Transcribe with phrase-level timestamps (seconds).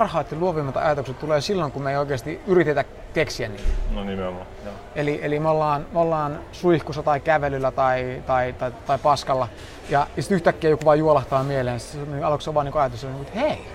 [0.00, 3.62] parhaat ja luovimmat ajatukset tulee silloin, kun me ei oikeasti yritetä keksiä niitä.
[3.94, 4.74] No nimenomaan, joo.
[4.94, 9.48] Eli, eli me, ollaan, me ollaan suihkussa tai kävelyllä tai, tai, tai, tai paskalla
[9.90, 11.80] ja sitten yhtäkkiä joku vaan juolahtaa mieleen.
[11.80, 13.66] Sitten aluksi on vaan niin ajatus, että hei,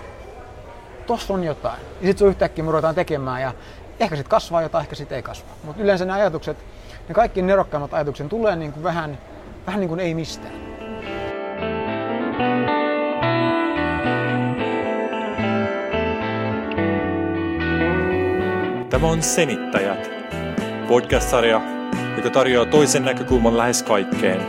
[1.08, 1.80] tossa on jotain.
[2.02, 3.54] Ja sitten se yhtäkkiä me ruvetaan tekemään ja
[4.00, 5.50] ehkä sitten kasvaa jotain, ehkä sitten ei kasva.
[5.64, 6.58] Mutta yleensä ne ajatukset,
[7.08, 9.18] ne kaikki nerokkaimmat ajatukset tulee niin kuin vähän,
[9.68, 10.66] vähän niin kuin ei mistään.
[18.96, 20.10] Tämä on Senittäjät,
[20.88, 21.62] podcast-sarja,
[22.18, 24.42] joka tarjoaa toisen näkökulman lähes kaikkeen.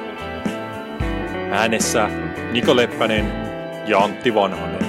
[1.53, 2.09] Äänessä
[2.53, 3.33] Niko Leppänen
[3.87, 4.87] ja Antti Vanhanen.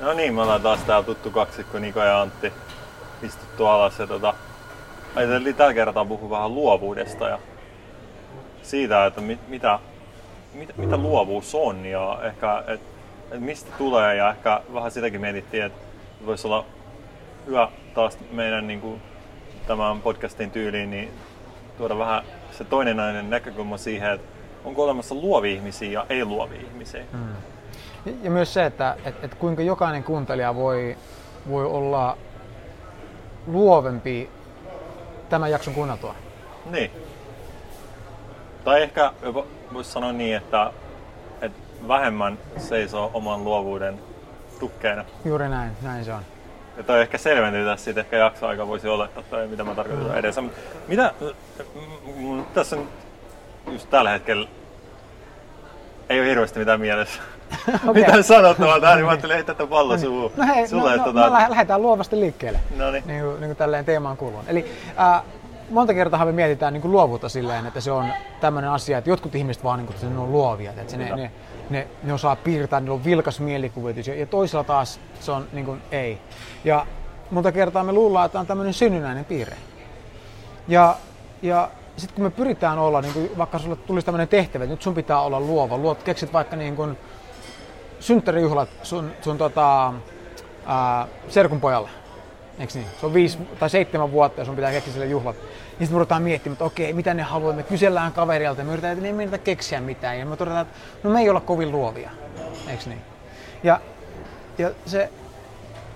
[0.00, 2.52] No niin, me ollaan taas täällä tuttu kaksikko Niko ja Antti
[3.22, 4.34] istuttu alas ja tota,
[5.16, 7.38] Ajattelin tällä kertaa puhua vähän luovuudesta ja
[8.62, 9.78] siitä, että mit, mitä,
[10.54, 12.86] mit, mitä luovuus on ja ehkä, että
[13.30, 15.78] et mistä tulee ja ehkä vähän sitäkin mietittiin, että
[16.26, 16.64] voisi olla
[17.46, 19.02] hyvä taas meidän niin kuin,
[19.66, 21.10] tämän podcastin tyyliin niin
[21.78, 24.26] tuoda vähän se toinen näkökulma siihen, että
[24.64, 27.04] onko olemassa luovia ihmisiä ja ei-luovia ihmisiä.
[27.12, 28.14] Hmm.
[28.22, 30.96] Ja myös se, että et, et kuinka jokainen kuuntelija voi,
[31.48, 32.18] voi olla
[33.46, 34.30] luovempi
[35.28, 36.14] tämän jakson kuunneltua.
[36.70, 36.90] Niin.
[38.64, 39.12] Tai ehkä
[39.72, 40.70] voisi sanoa niin, että,
[41.40, 43.98] että vähemmän seisoo oman luovuuden
[44.60, 45.04] tukkeena.
[45.24, 46.22] Juuri näin, näin se on.
[46.76, 50.16] Ja toi ehkä selventyy tässä, siitä ehkä jaksoaika voisi olettaa, tai mitä mä tarkoitan mm.
[50.16, 50.42] edessä.
[50.88, 51.14] Mitä,
[52.54, 52.88] tässä on
[53.72, 54.48] just tällä hetkellä
[56.08, 57.20] ei ole hirveästi mitään mielessä.
[57.88, 58.02] Okay.
[58.02, 60.32] Mitä sanottavaa tähän, niin mä ajattelin heittää tämän pallon suuhun.
[60.36, 61.20] No hei, Sulle, no, no, tota...
[61.20, 62.60] no, lähdetään luovasti liikkeelle.
[62.76, 63.04] No niin.
[63.06, 64.40] Niin kuin, niin kuin tälleen teemaan kuuluu.
[64.46, 65.22] Eli äh,
[65.70, 68.06] monta kertaa me mietitään niin kuin luovuutta silleen, että se on
[68.40, 70.70] tämmöinen asia, että jotkut ihmiset vaan niin kuin, ne on luovia.
[70.70, 71.30] Että se, ne, ne,
[71.70, 75.82] ne, ne, osaa piirtää, niillä on vilkas mielikuvitus ja toisella taas se on niin kuin,
[75.90, 76.18] ei.
[76.64, 76.86] Ja
[77.30, 79.56] monta kertaa me luullaan, että on tämmöinen synnynnäinen piirre.
[80.68, 80.96] Ja,
[81.42, 84.82] ja sitten kun me pyritään olla, niin kuin, vaikka sulle tulisi tämmöinen tehtävä, että nyt
[84.82, 86.98] sun pitää olla luova, luot, keksit vaikka niin kuin,
[88.00, 89.92] synttärijuhlat sun, sun tota,
[90.66, 91.88] ää, serkun pojalle.
[92.58, 92.86] Eikö niin?
[93.00, 95.36] Se on viisi tai seitsemän vuotta ja sun pitää keksiä sille juhlat.
[95.36, 97.52] Niin sitten me ruvetaan miettimään, että okei, mitä ne haluaa.
[97.52, 100.18] Me kysellään kaverilta ja me yritetään, että ne ei keksiä mitään.
[100.18, 102.10] Ja me todetaan, että no me ei olla kovin luovia.
[102.68, 103.00] Eikö niin?
[103.62, 103.80] Ja,
[104.58, 105.10] ja se,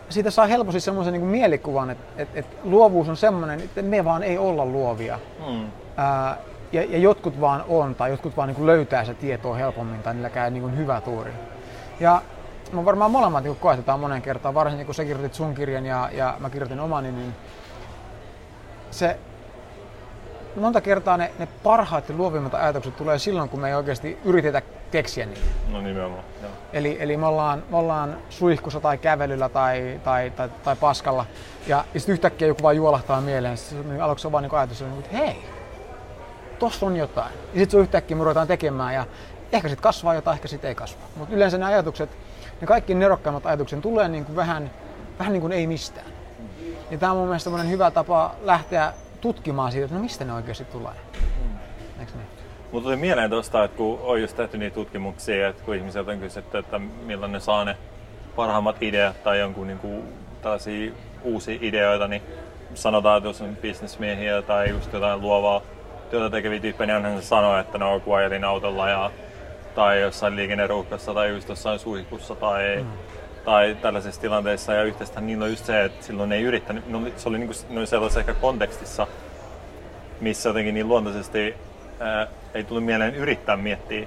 [0.08, 4.22] siitä saa helposti semmoisen niin mielikuvan, että, että, että luovuus on semmoinen, että me vaan
[4.22, 5.18] ei olla luovia.
[5.48, 5.66] Mm.
[5.96, 6.36] Ää,
[6.72, 10.30] ja, ja jotkut vaan on, tai jotkut vaan niin löytää se tietoa helpommin, tai niillä
[10.30, 11.30] käy niin hyvä tuuri.
[12.00, 12.22] Ja
[12.72, 16.36] me varmaan molemmat niin koetetaan monen kertaan, varsinkin kun sä kirjoitit sun kirjan ja, ja
[16.38, 17.34] mä kirjoitin omani, niin
[18.90, 19.18] se
[20.56, 24.62] monta kertaa ne, ne parhaat ja luovimmat ajatukset tulee silloin, kun me ei oikeasti yritetä
[24.90, 25.40] keksiä niitä.
[25.68, 26.52] No nimenomaan, joo.
[26.72, 31.26] Eli, eli me, ollaan, me ollaan suihkussa tai kävelyllä tai, tai, tai, tai paskalla
[31.66, 33.56] ja, sitten yhtäkkiä joku vaan juolahtaa mieleen.
[33.56, 35.44] Sitten aluksi on vaan niin ajatus, että hei,
[36.58, 37.32] tossa on jotain.
[37.32, 39.06] Ja sitten se yhtäkkiä me ruvetaan tekemään ja
[39.52, 41.00] ehkä sitten kasvaa jotain, ehkä sitten ei kasva.
[41.16, 42.10] Mutta yleensä ne ajatukset,
[42.60, 44.70] ne kaikki nerokkaimmat ajatukset tulee niin kuin vähän,
[45.18, 46.06] vähän niin kuin ei mistään.
[46.90, 50.64] Ja tämä on mun mielestä hyvä tapa lähteä tutkimaan siitä, että no mistä ne oikeasti
[50.64, 50.92] tulee.
[50.92, 52.00] Mm.
[52.00, 52.26] Eikö niin?
[52.72, 56.18] Mutta tuli mieleen tuosta, että kun on just tehty niitä tutkimuksia, että kun ihmiset on
[56.18, 57.76] kysytty, että milloin ne saa ne
[58.36, 60.02] parhaimmat ideat tai jonkun niin kuin,
[60.42, 62.22] tällaisia uusia ideoita, niin
[62.74, 65.62] sanotaan, että jos on bisnesmiehiä tai just jotain luovaa
[66.10, 69.10] työtä tekeviä tyyppejä, niin hän sanoo, että ne on kun autolla ja,
[69.80, 72.90] tai jossain liikenneruuhkassa tai just jossain suihkussa tai, mm.
[73.44, 74.74] tai tällaisissa tilanteissa.
[74.74, 77.86] Ja yhteistä niillä on just se, että silloin ei yrittänyt, no, se oli niin kuin,
[77.86, 79.06] sellaisessa ehkä kontekstissa,
[80.20, 81.54] missä jotenkin niin luontaisesti
[82.00, 84.06] ää, ei tullut mieleen yrittää miettiä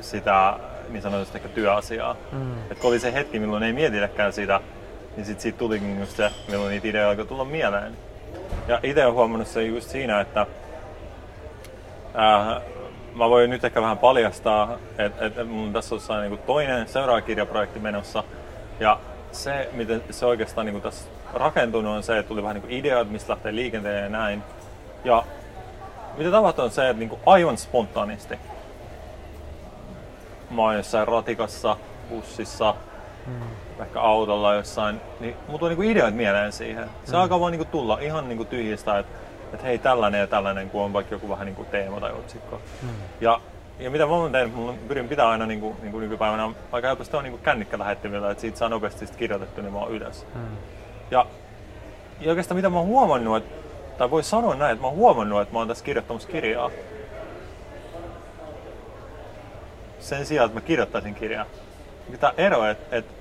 [0.00, 2.16] sitä niin sanotusti ehkä työasiaa.
[2.32, 2.52] Mm.
[2.70, 4.60] Et kun oli se hetki, milloin ei mietitäkään sitä,
[5.16, 7.96] niin sit siitä tulikin just se, milloin niitä ideoita alkoi tulla mieleen.
[8.66, 10.46] Ja itse olen huomannut se just siinä, että
[12.14, 12.60] ää,
[13.14, 17.20] mä voin nyt ehkä vähän paljastaa, että et, et mun tässä on niin toinen seuraava
[17.20, 18.24] kirjaprojekti menossa.
[18.80, 19.00] Ja
[19.32, 23.32] se, miten se oikeastaan niin tässä rakentunut, on se, että tuli vähän niin ideoita, mistä
[23.32, 24.42] lähtee liikenteen ja näin.
[25.04, 25.24] Ja
[26.16, 28.38] mitä tapahtuu on se, että niin aivan spontaanisti
[30.50, 31.76] mä oon jossain ratikassa,
[32.08, 32.74] bussissa,
[33.26, 33.82] hmm.
[33.82, 36.90] ehkä autolla jossain, niin mulla tulee niinku ideoita mieleen siihen.
[37.04, 37.20] Se hmm.
[37.20, 39.12] alkaa vaan niinku tulla ihan niinku tyhjistä, että
[39.54, 42.60] et hei tällainen ja tällainen, kun on vaikka joku vähän niinku teema tai otsikko.
[42.82, 42.90] Hmm.
[43.20, 43.40] Ja,
[43.78, 47.24] ja mitä mä oon tehnyt, mulla pyrin pitää aina niinku, niinku nykypäivänä aika helposti on
[47.24, 50.26] niinku kännykkä lähettimillä, että siitä saa nopeasti kirjoitettu, niin mä oon ylös.
[50.34, 50.56] Hmm.
[51.10, 51.26] Ja
[52.20, 53.68] ja oikeastaan mitä mä oon huomannut, että,
[53.98, 56.70] tai voi sanoa näin, että mä oon huomannut, että mä oon tässä kirjoittamassa kirjaa.
[59.98, 61.46] Sen sijaan, että mä kirjoittaisin kirjaa.
[62.20, 63.12] Tämä ero, että, että,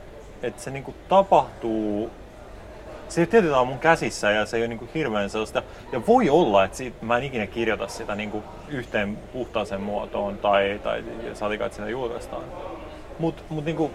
[0.42, 2.12] että se niinku tapahtuu
[3.10, 5.64] se ei tietyllä mun käsissä ja se ei ole niin kuin hirveän sellaista.
[5.92, 10.38] Ja voi olla, että siitä, mä en ikinä kirjoita sitä niin kuin yhteen puhtaaseen muotoon
[10.38, 12.44] tai, tai saatika, että sitä julkaistaan.
[13.20, 13.92] Mutta mut niin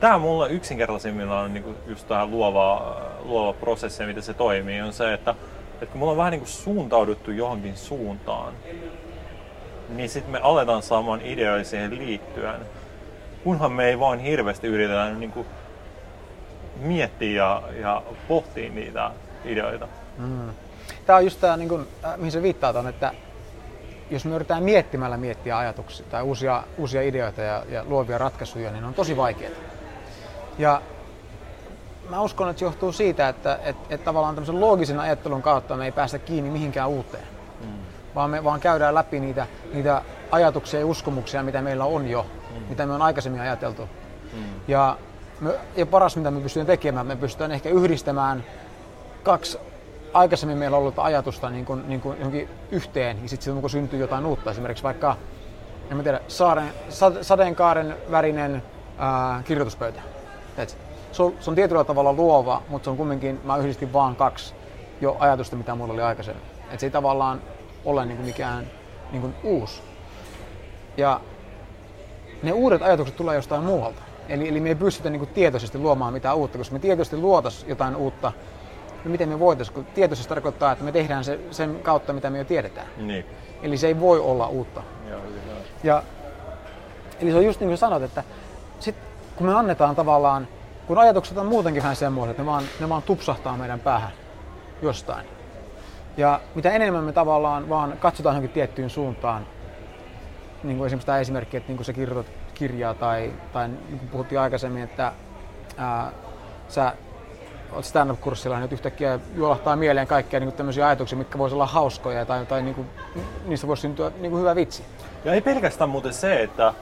[0.00, 4.92] tämä mulle yksinkertaisimmillaan on niin kuin just tämä luova, luova prosessi, miten se toimii, on
[4.92, 5.34] se, että,
[5.72, 8.52] että kun mulla on vähän niin kuin suuntauduttu johonkin suuntaan,
[9.88, 12.60] niin sitten me aletaan saamaan ideoja siihen liittyen.
[13.44, 15.46] Kunhan me ei vaan hirveästi yritetä niin kuin
[16.78, 19.10] miettiä ja, ja pohtia niitä
[19.44, 19.88] ideoita.
[20.18, 20.50] Mm.
[21.06, 23.12] Tämä on just tämä, niin kuin, äh, mihin se viittaa on, että
[24.10, 28.84] jos me yritetään miettimällä miettiä ajatuksia tai uusia, uusia ideoita ja, ja luovia ratkaisuja, niin
[28.84, 29.60] on tosi vaikeita.
[30.58, 30.82] Ja
[32.10, 35.84] mä uskon, että se johtuu siitä, että et, et tavallaan tämmöisen loogisen ajattelun kautta me
[35.84, 37.24] ei päästä kiinni mihinkään uuteen.
[37.60, 37.68] Mm.
[38.14, 42.62] Vaan me vaan käydään läpi niitä, niitä ajatuksia ja uskomuksia, mitä meillä on jo, mm.
[42.68, 43.88] mitä me on aikaisemmin ajateltu.
[44.32, 44.44] Mm.
[44.68, 44.96] Ja
[45.40, 48.44] me, ja paras mitä me pystytään tekemään, me pystytään ehkä yhdistämään
[49.22, 49.58] kaksi
[50.12, 54.26] aikaisemmin meillä ollut ajatusta niin kuin, niin kuin johonkin yhteen ja sitten kun syntyy jotain
[54.26, 55.16] uutta, esimerkiksi vaikka
[55.90, 56.72] en mä tiedä, saaren,
[57.22, 58.62] sateenkaaren värinen
[58.98, 60.00] ää, kirjoituspöytä.
[61.12, 64.54] Se on, se on tietyllä tavalla luova, mutta se on kumminkin, mä yhdistin vaan kaksi
[65.00, 66.42] jo ajatusta, mitä mulla oli aikaisemmin.
[66.70, 67.42] Et se ei tavallaan
[67.84, 68.66] ole niin kuin mikään
[69.12, 69.82] niin kuin uusi.
[70.96, 71.20] Ja
[72.42, 74.02] ne uudet ajatukset tulee jostain muualta.
[74.28, 77.64] Eli, eli me ei pystytä niin kuin tietoisesti luomaan mitään uutta, koska me tietoisesti luotas
[77.68, 78.32] jotain uutta,
[79.04, 82.38] niin miten me voitaisiin, kun tietoisesti tarkoittaa, että me tehdään se sen kautta, mitä me
[82.38, 82.86] jo tiedetään.
[82.96, 83.24] Niin.
[83.62, 84.82] Eli se ei voi olla uutta.
[85.10, 85.20] Joo,
[85.84, 86.02] ja,
[87.20, 88.24] eli se on just niin kuin sanot, että
[88.80, 88.94] sit,
[89.36, 90.48] kun me annetaan tavallaan,
[90.86, 94.12] kun ajatukset on muutenkin vähän semmoiset, että ne vaan, ne vaan tupsahtaa meidän päähän
[94.82, 95.26] jostain.
[96.16, 99.46] Ja mitä enemmän me tavallaan vaan katsotaan johonkin tiettyyn suuntaan,
[100.62, 104.08] niin kuin esimerkiksi tämä esimerkki, että niin kuin sä kirjoitat kirjaa tai, tai niin kuin
[104.08, 105.12] puhuttiin aikaisemmin, että
[105.76, 106.12] ää,
[106.68, 106.92] sä
[107.72, 112.24] oot stand-up-kurssilla ja nyt yhtäkkiä juolahtaa mieleen kaikkia niin tämmöisiä ajatuksia, mitkä voisi olla hauskoja
[112.24, 112.86] tai, tai niin kuin,
[113.44, 114.84] niistä voisi syntyä niin kuin hyvä vitsi.
[115.24, 116.74] Ja ei pelkästään muuten se, että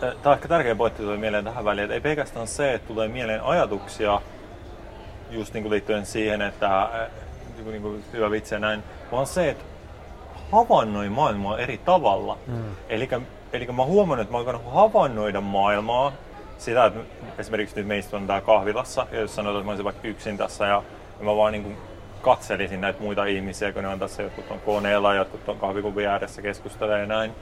[0.00, 3.08] tämä on ehkä tärkeä pointti tulee mieleen tähän väliin, että ei pelkästään se, että tulee
[3.08, 4.20] mieleen ajatuksia
[5.30, 6.88] just niin kuin liittyen siihen, että
[7.54, 8.82] niin kuin, niin kuin hyvä vitsi ja näin,
[9.12, 9.64] vaan se, että
[10.52, 12.38] havainnoi maailmaa eri tavalla.
[12.46, 12.64] Mm.
[12.88, 13.08] Eli
[13.54, 16.12] Eli mä huomannut, että mä oon havainnoida maailmaa,
[16.58, 17.00] sitä, että
[17.38, 20.66] esimerkiksi nyt meistä on tää kahvilassa, ja jos sanotaan, että mä olisin vaikka yksin tässä
[20.66, 20.82] ja,
[21.18, 21.76] ja mä vaan niin kuin
[22.22, 26.42] katselisin näitä muita ihmisiä, kun ne on tässä, jotkut on koneella, jotkut on kahvikupin ääressä
[26.42, 27.32] keskustelee ja näin.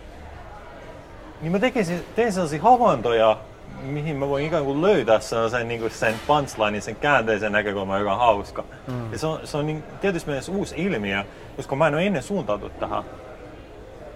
[1.40, 3.36] Niin mä tekisin, tein sellaisia havaintoja,
[3.82, 8.12] mihin mä voin ikään kuin löytää sellaisen niin kuin sen punchlinein, sen käänteisen näkökulman, joka
[8.12, 8.64] on hauska.
[8.86, 9.12] Mm.
[9.12, 11.24] Ja se on, se on niin, tietysti myös uusi ilmiö,
[11.56, 13.04] koska mä en ole ennen suuntautunut tähän.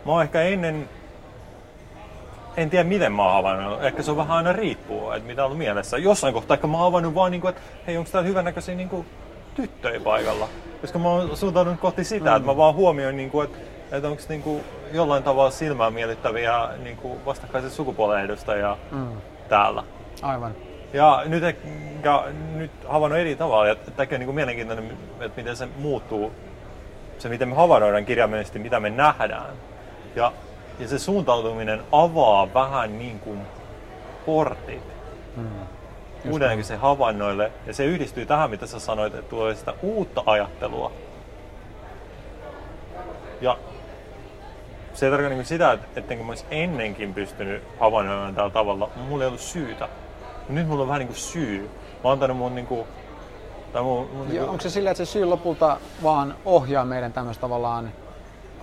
[0.06, 0.88] Mä oon ehkä ennen
[2.56, 3.84] en tiedä miten mä oon havainnut.
[3.84, 5.98] Ehkä se on vähän aina riippuu, että mitä on mielessä.
[5.98, 8.88] Jossain kohtaa ehkä mä oon havainnut vaan, niin kuin, että hei, onko täällä hyvännäköisiä niin
[8.88, 9.06] kuin,
[9.54, 10.48] tyttöjä paikalla.
[10.80, 12.36] Koska mä oon suuntautunut kohti sitä, mm.
[12.36, 13.58] että mä vaan huomioin, niin kuin, että,
[13.96, 19.08] että onko niin kuin, jollain tavalla silmään miellyttäviä niin kuin, vastakkaisen sukupuolen edustajia mm.
[19.48, 19.82] täällä.
[20.22, 20.54] Aivan.
[20.92, 21.42] Ja nyt,
[22.04, 22.24] ja
[22.54, 26.32] nyt havainnut eri tavalla, ja tämäkin on niin kuin mielenkiintoinen, että miten se muuttuu,
[27.18, 29.54] se miten me havainnoidaan kirjaimellisesti, mitä me nähdään.
[30.16, 30.32] Ja
[30.78, 33.40] ja se suuntautuminen avaa vähän niin kuin
[34.26, 34.82] portit
[35.36, 35.50] hmm.
[36.30, 37.52] uudenlaisille havainnoille.
[37.66, 40.92] Ja se yhdistyy tähän, mitä sä sanoit, että tulee sitä uutta ajattelua.
[43.40, 43.58] Ja
[44.94, 48.90] se ei tarkoita niin sitä, että ettenkö mä olisi ennenkin pystynyt havainnoimaan tällä tavalla.
[48.96, 49.88] Mulla ei ollut syytä.
[50.48, 51.62] Nyt mulla on vähän niin kuin syy.
[51.62, 52.86] Mä oon antanut mun niin kuin,
[53.72, 54.50] tai mun, mun niin kuin...
[54.50, 57.92] Onko se sillä, että se syy lopulta vaan ohjaa meidän tämmöistä tavallaan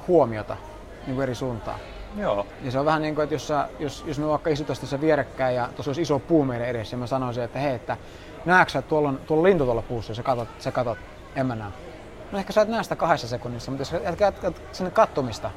[0.07, 0.57] huomiota
[1.05, 1.79] niin kuin eri suuntaan?
[2.17, 2.45] Joo.
[2.61, 5.01] Ja se on vähän niin kuin, että jos, sä, jos, jos me vaikka istutaan tässä
[5.01, 7.97] vierekkäin ja tuossa olisi iso puu meidän edessä ja mä sanoisin, että hei, että
[8.45, 10.97] näetkö että tuolla on, tuolla on lintu tuolla puussa ja sä katot, sä katot,
[11.35, 11.71] en mä näe.
[12.31, 15.51] No ehkä sä et näe sitä kahdessa sekunnissa, mutta jos sä jatkat sinne kattomista,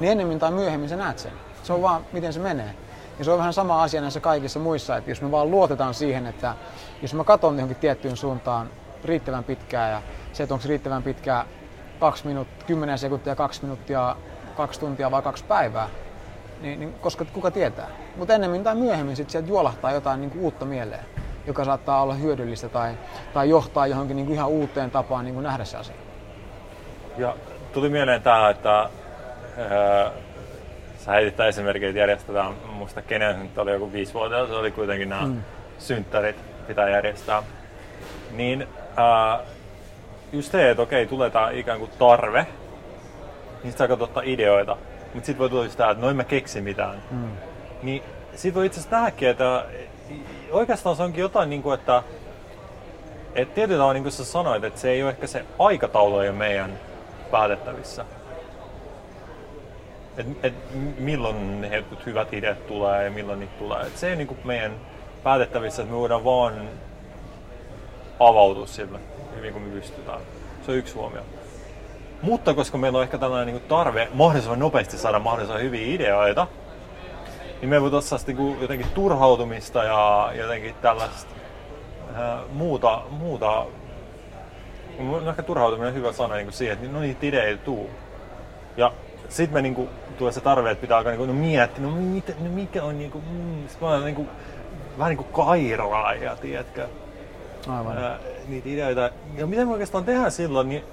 [0.00, 1.32] niin ennemmin tai myöhemmin sä näet sen.
[1.62, 2.74] Se on vaan, miten se menee.
[3.18, 6.26] Ja se on vähän sama asia näissä kaikissa muissa, että jos me vaan luotetaan siihen,
[6.26, 6.54] että
[7.02, 8.70] jos mä katson johonkin tiettyyn suuntaan
[9.04, 10.02] riittävän pitkään ja
[10.32, 11.44] se, että onko se riittävän pitkää
[12.00, 14.16] 2 minuuttia, 10 sekuntia, 2 minuuttia,
[14.58, 15.88] kaksi tuntia vai kaksi päivää,
[16.60, 17.88] niin, niin koska kuka tietää.
[18.16, 21.04] Mutta ennemmin tai myöhemmin sit sieltä juolahtaa jotain niin kuin uutta mieleen,
[21.46, 22.94] joka saattaa olla hyödyllistä tai,
[23.34, 25.94] tai johtaa johonkin niin kuin ihan uuteen tapaan niin kuin nähdä se asia.
[27.18, 27.34] Ja
[27.72, 30.10] tuli mieleen tämä, että ää,
[30.98, 35.08] sä heitit esimerkiksi, että järjestetään, muista kenen nyt oli joku viisi vuotta, se oli kuitenkin
[35.08, 35.42] nämä mm.
[35.78, 36.36] synttärit
[36.66, 37.42] pitää järjestää.
[38.32, 39.40] Niin ää,
[40.32, 42.46] just se, että okei, tulee tää ikään kuin tarve,
[43.62, 44.76] niin sä katsot ottaa ideoita,
[45.14, 47.02] mutta sitten voi tulla just tää, että noin mä keksin mitään.
[47.10, 47.30] Mm.
[47.82, 48.02] Niin
[48.34, 49.64] sit voi itse asiassa nähdäkin, että
[50.50, 52.02] oikeastaan se onkin jotain, niin kuin, että
[53.34, 56.28] et tietyllä tavalla, niin kuin sä sanoit, että se ei ole ehkä se aikataulu ei
[56.28, 56.78] ole meidän
[57.30, 58.04] päätettävissä.
[60.16, 60.54] Et, et
[60.98, 63.86] milloin ne hyvät ideat tulee ja milloin niitä tulee.
[63.86, 64.72] Et se ei ole niin kuin meidän
[65.22, 66.68] päätettävissä, että me voidaan vaan
[68.20, 68.98] avautua sille
[69.36, 70.20] hyvin kuin me pystytään.
[70.66, 71.22] Se on yksi huomio.
[72.22, 76.46] Mutta koska meillä on ehkä tällainen niin tarve mahdollisimman nopeasti saada mahdollisimman hyviä ideoita,
[77.60, 81.34] niin me voi tuossa niin jotenkin turhautumista ja jotenkin tällaista
[82.14, 83.66] ää, muuta, muuta
[84.98, 87.90] no ehkä turhautuminen on hyvä sana niin siihen, että no niitä ideoita ei tuu.
[88.76, 88.92] Ja
[89.28, 92.50] sitten me niinku, tulee se tarve, että pitää alkaa niinku, no miettiä, no, mitä, no
[92.50, 94.26] mikä on niinku, mm, sit mä olen niinku,
[94.98, 96.88] vähän niinku kairaaja, tiedätkö?
[97.68, 97.98] Aivan.
[97.98, 99.10] Ää, niitä ideoita.
[99.36, 100.84] Ja mitä me oikeastaan tehdään silloin, niin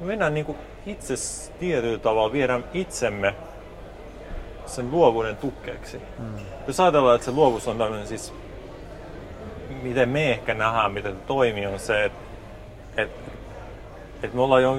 [0.00, 1.14] me mennään niinku itse
[1.58, 3.34] tietyllä tavalla, viedään itsemme
[4.66, 6.02] sen luovuuden tukkeeksi.
[6.18, 6.38] Mm.
[6.66, 8.34] Jos ajatellaan, että se luovuus on tämmöinen siis,
[9.82, 12.18] miten me ehkä nähdään, miten toimii, on se, että,
[12.96, 13.30] että,
[14.22, 14.74] että me ollaan jo,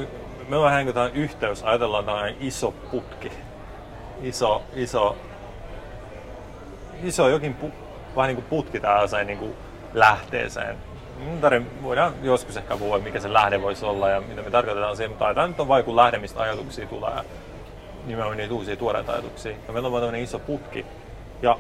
[0.49, 3.31] me ollaan vähän yhteys, ajatellaan tämmöinen iso putki,
[4.21, 5.15] iso, iso,
[7.03, 7.71] iso jokin pu,
[8.15, 9.53] vähän niin kuin putki tällaiseen niin kuin
[9.93, 10.77] lähteeseen.
[11.83, 15.33] Voidaan joskus ehkä puhua, mikä se lähde voisi olla ja mitä me tarkoitetaan siihen, mutta
[15.33, 17.23] tämä nyt on vain kuin lähde, mistä ajatuksia tulee
[18.07, 19.51] nimenomaan niitä uusia tuoreita ajatuksia.
[19.67, 20.85] Ja meillä on vaan tämmöinen iso putki.
[21.41, 21.57] Ja,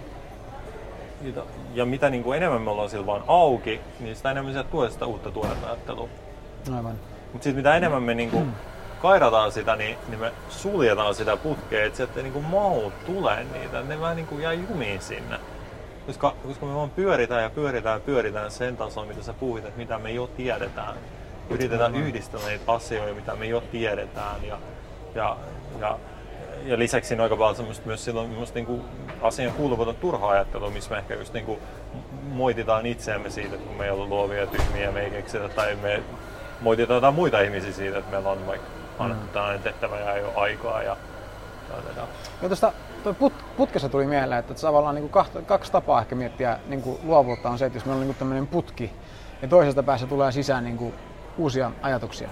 [1.73, 4.89] ja mitä niin kuin enemmän me ollaan sillä vaan auki, niin sitä enemmän sieltä tulee
[4.89, 6.09] sitä uutta tuoretta ajattelua.
[6.75, 6.95] Aivan.
[7.33, 8.53] Mutta sitten mitä enemmän me niin kuin
[9.01, 13.43] kairataan sitä, niin, niin me suljetaan sitä putkea, että sieltä ei niin kuin mahu tulee
[13.43, 13.81] niitä.
[13.81, 15.39] Ne vähän niin kuin jää jumiin sinne.
[16.07, 19.77] Koska, koska me vaan pyöritään ja pyöritään ja pyöritään sen tason, mitä sä puhuit, että
[19.77, 20.95] mitä me jo tiedetään.
[21.49, 24.43] Yritetään yhdistää niitä asioita, mitä me jo tiedetään.
[24.43, 24.57] Ja,
[25.15, 25.37] ja,
[25.79, 25.99] ja
[26.65, 28.85] ja lisäksi on aika paljon semmoista myös silloin niinku
[29.21, 31.59] asian kuuluvuutta turhaa ajattelua, missä me ehkä just niinku
[32.23, 35.75] moititaan itseämme siitä, että kun me ei ollut luovia ja tyhmiä me ei keksitä, tai
[35.75, 36.03] me
[36.61, 38.67] moititaan jotain muita ihmisiä siitä, että meillä on vaikka
[38.99, 39.31] annettu mm.
[39.31, 40.83] tällainen tehtävä ja ei ole aikaa.
[40.83, 40.97] Ja,
[41.69, 42.07] ja,
[42.41, 42.73] ja tuosta
[43.13, 47.49] put, putkessa tuli mieleen, että tavallaan niin kuin kaksi tapaa ehkä miettiä niin kuin luovuutta
[47.49, 48.91] on se, että jos meillä on niin tämmöinen putki
[49.41, 50.93] ja toisesta päässä tulee sisään niin kuin
[51.37, 52.29] uusia ajatuksia,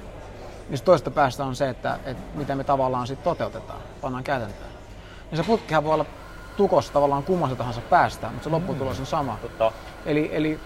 [0.69, 4.69] niin toisesta päästä on se, että, että mitä me tavallaan sitten toteutetaan, pannaan käytäntöön.
[5.31, 6.05] Niin se putkihan voi olla
[6.57, 9.37] tukossa tavallaan kummassa tahansa päästä, mutta se lopputulos on sama.
[9.41, 9.71] Totta.
[10.05, 10.59] Eli, eli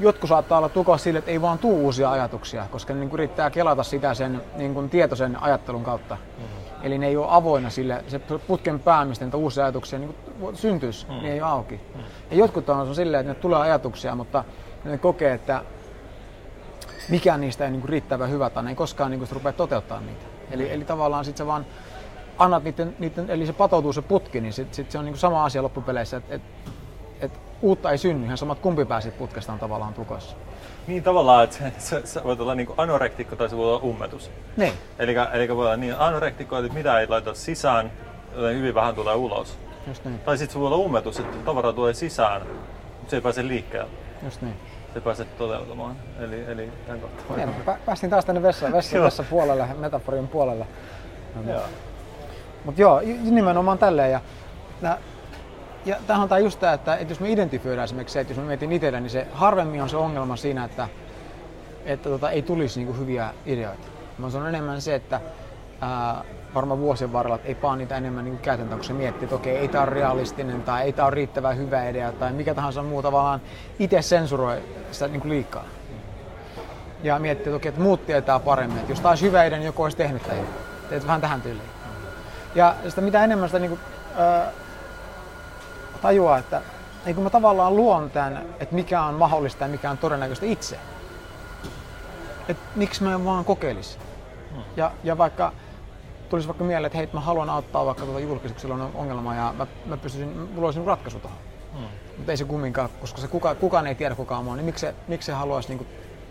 [0.00, 3.20] jotkut saattaa olla tukossa sille, että ei vaan tuu uusia ajatuksia, koska ne niin kuin
[3.20, 6.14] yrittää kelata sitä sen niin kuin tietoisen ajattelun kautta.
[6.14, 6.58] Mm-hmm.
[6.82, 10.14] Eli ne ei ole avoinna sille, se putken pää, mistä niitä uusia ajatuksia niin
[10.54, 11.22] syntyisi, mm-hmm.
[11.22, 11.74] niin ei ole auki.
[11.74, 12.04] Mm-hmm.
[12.30, 14.44] Ja jotkut on silleen, että ne tulee ajatuksia, mutta
[14.84, 15.62] ne kokee, että
[17.08, 20.00] mikään niistä ei niin kuin riittävän hyvä tai ne ei koskaan niin kuin rupea toteuttaa
[20.00, 20.24] niitä.
[20.50, 20.72] Eli, mm.
[20.72, 21.66] eli tavallaan sitten sä vaan
[22.38, 25.20] annat niiden, niiden, eli se patoutuu se putki, niin sitten sit se on niin kuin
[25.20, 26.42] sama asia loppupeleissä, että et,
[27.20, 30.36] et uutta ei synny, ihan samat kumpi pääsit putkesta on tavallaan tukossa.
[30.86, 34.30] Niin tavallaan, että sä, sä voit olla niin anorektikko tai se voi olla ummetus.
[34.56, 34.72] Niin.
[34.98, 37.92] Eli, eli voi olla niin anorektikko, että mitä ei laita sisään,
[38.34, 39.58] joten hyvin vähän tulee ulos.
[39.86, 40.18] Just niin.
[40.18, 43.90] Tai sitten se voi olla ummetus, että tavara tulee sisään, mutta se ei pääse liikkeelle.
[44.22, 44.56] Just niin
[44.94, 45.96] se pääset toteutumaan.
[46.20, 47.36] Eli, eli tämän kautta.
[47.36, 50.66] Niin, päästiin taas tänne vessa, vessa, vessa puolelle, metaforin puolelle.
[51.46, 51.62] Joo.
[52.64, 54.12] Mutta joo, nimenomaan tälleen.
[54.12, 54.20] Ja,
[54.82, 54.98] ja,
[55.88, 58.38] ja tämähän on tää just tämä, että, että jos me identifioidaan esimerkiksi se, että jos
[58.38, 60.88] mä mietin itsellä, niin se harvemmin on se ongelma siinä, että,
[61.84, 63.86] että tota, ei tulisi niinku hyviä ideoita.
[64.18, 65.20] Mä sanon enemmän se, että
[65.80, 69.36] ää, varmaan vuosien varrella, että ei vaan niitä enemmän niin käytäntöä, kun se miettii, että
[69.36, 72.82] okei, ei tämä ole realistinen tai ei tämä ole riittävän hyvä idea tai mikä tahansa
[72.82, 73.40] muu tavallaan
[73.78, 75.64] itse sensuroi sitä niin kuin liikaa.
[77.02, 79.66] Ja miettii, että, okei, että muut tietää paremmin, että jos tämä olisi hyvä idea, niin
[79.66, 80.44] joku olisi tehnyt tämän.
[80.88, 81.70] Teet vähän tähän tyyliin.
[82.54, 83.80] Ja sitä mitä enemmän sitä niin kuin,
[85.98, 86.62] tajuaa, että
[87.04, 90.78] niin kun mä tavallaan luon tämän, että mikä on mahdollista ja mikä on todennäköistä itse.
[92.48, 93.98] Että miksi mä en vaan kokeilisi.
[94.76, 95.52] Ja, ja vaikka
[96.28, 99.66] tulisi vaikka mieleen, että hei, mä haluan auttaa vaikka tuota julkisuuksilla on ongelma ja mä,
[99.86, 101.38] mä pystyisin, mulla olisi ratkaisu tuohon.
[101.72, 101.86] Hmm.
[102.16, 104.94] Mutta ei se kumminkaan, koska se kuka, kukaan ei tiedä kukaan mua, niin miksi se,
[105.08, 105.86] miksi se haluaisi niinku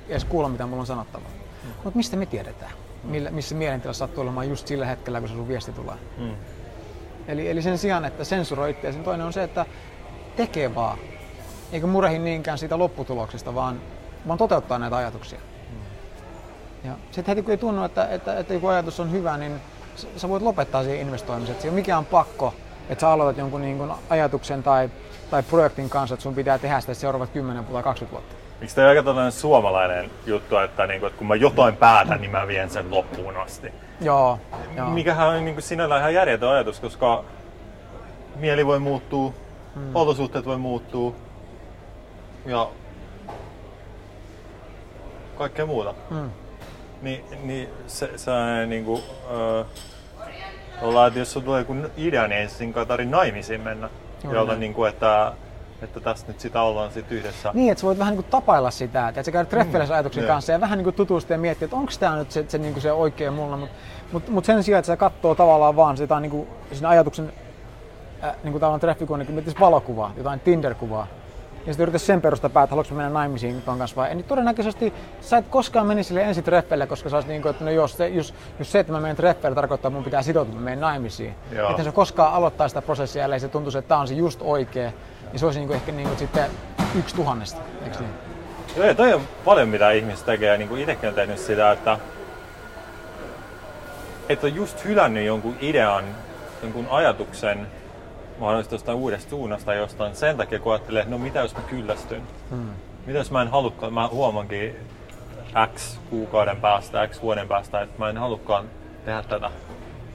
[0.09, 1.29] edes kuulla, mitä mulla on sanottavaa.
[1.63, 1.71] Hmm.
[1.83, 2.71] Mutta mistä me tiedetään?
[2.71, 3.12] Hmm.
[3.12, 5.95] Millä, missä mielentila sattuu olemaan just sillä hetkellä, kun se sun viesti tulee.
[6.17, 6.36] Hmm.
[7.27, 9.65] Eli, eli sen sijaan, että sensuroi itseäsi, toinen on se, että
[10.36, 10.98] tekee vaan.
[11.72, 13.81] Eikä murehi niinkään siitä lopputuloksesta, vaan,
[14.27, 15.39] vaan toteuttaa näitä ajatuksia.
[15.69, 16.89] Hmm.
[16.89, 19.62] Ja sitten heti kun ei tunnu, että, että, että joku ajatus on hyvä, niin
[20.17, 21.55] sä voit lopettaa siihen investoimisen.
[21.55, 22.53] Se ei ole mikään pakko,
[22.89, 24.89] että sä aloitat jonkun niin kuin ajatuksen tai,
[25.31, 28.36] tai projektin kanssa, että sun pitää tehdä sitä seuraavat 10 tai 20 vuotta.
[28.60, 32.22] Miksi tämä on aika tällainen suomalainen juttu, että, niin kuin, että kun mä jotain päätän,
[32.22, 33.74] niin mä vien sen loppuun asti.
[34.01, 34.39] Joo,
[34.75, 34.89] joo.
[34.89, 37.24] Mikähän on niin kuin sinällään ihan järjetön ajatus, koska
[38.36, 39.34] mieli voi muuttua,
[39.75, 39.96] mm.
[39.96, 41.15] olosuhteet voi muuttua
[42.46, 42.69] ja
[45.38, 45.93] kaikkea muuta.
[46.10, 46.29] Mm.
[47.01, 48.31] Niin, niin se, se
[48.67, 49.03] niin kuin,
[49.62, 49.65] äh,
[50.81, 53.89] ollaan, että jos sulla tulee joku idea, niin sen tarvitse naimisiin mennä.
[54.24, 55.33] Jolla niin kuin, että,
[55.81, 57.51] että tässä nyt sitä ollaan sit yhdessä.
[57.53, 60.33] Niin, että sä voit vähän niin kuin tapailla sitä, että sä käydät treffeissä ajatuksen Joo.
[60.33, 62.74] kanssa ja vähän niin kuin tutustua ja miettiä, että onko tämä nyt se, se, niin
[62.74, 63.57] kuin se oikea mulla.
[63.57, 63.75] Mutta
[64.12, 67.33] mut, mut sen sijaan, että sä katsoo tavallaan vaan sitä niin kuin, siinä ajatuksen
[68.24, 71.07] äh, niin kuin tavallaan treffikuvan, niin miettis valokuvaa, jotain Tinder-kuvaa.
[71.67, 74.15] Ja sitten yrittäisi sen perusta päättää, haluatko mennä naimisiin ton kanssa vai ei.
[74.15, 77.65] Niin todennäköisesti sä et koskaan menisi sille ensi treffeille, koska sä olisit niin kuin, että
[77.65, 80.55] no jos, se, jos, jos se, että mä menen treffeille tarkoittaa, että mun pitää sitoutua,
[80.55, 81.36] mä menen naimisiin.
[81.51, 81.69] Joo.
[81.69, 84.91] Että se koskaan aloittaa sitä prosessia, ellei se tuntuisi, että tämä on se just oikea.
[85.33, 86.51] Ja se olisi niin kuin ehkä niin kuin sitten
[87.00, 88.13] yksi tuhannesta, eikö niin?
[88.75, 92.00] Joo, toi on paljon mitä ihmiset tekee, niin kuin itsekin on tehnyt sitä, että,
[94.29, 96.03] että on just hylännyt jonkun idean,
[96.63, 97.67] jonkun ajatuksen,
[98.39, 102.22] mahdollisesti jostain uudesta suunnasta jostain sen takia, kun ajattelee, että no mitä jos mä kyllästyn?
[102.50, 102.70] Hmm.
[103.06, 104.75] Mitä jos mä en halukkaan, mä huomankin
[105.75, 108.65] X kuukauden päästä, X vuoden päästä, että mä en halukkaan
[109.06, 109.51] tehdä tätä.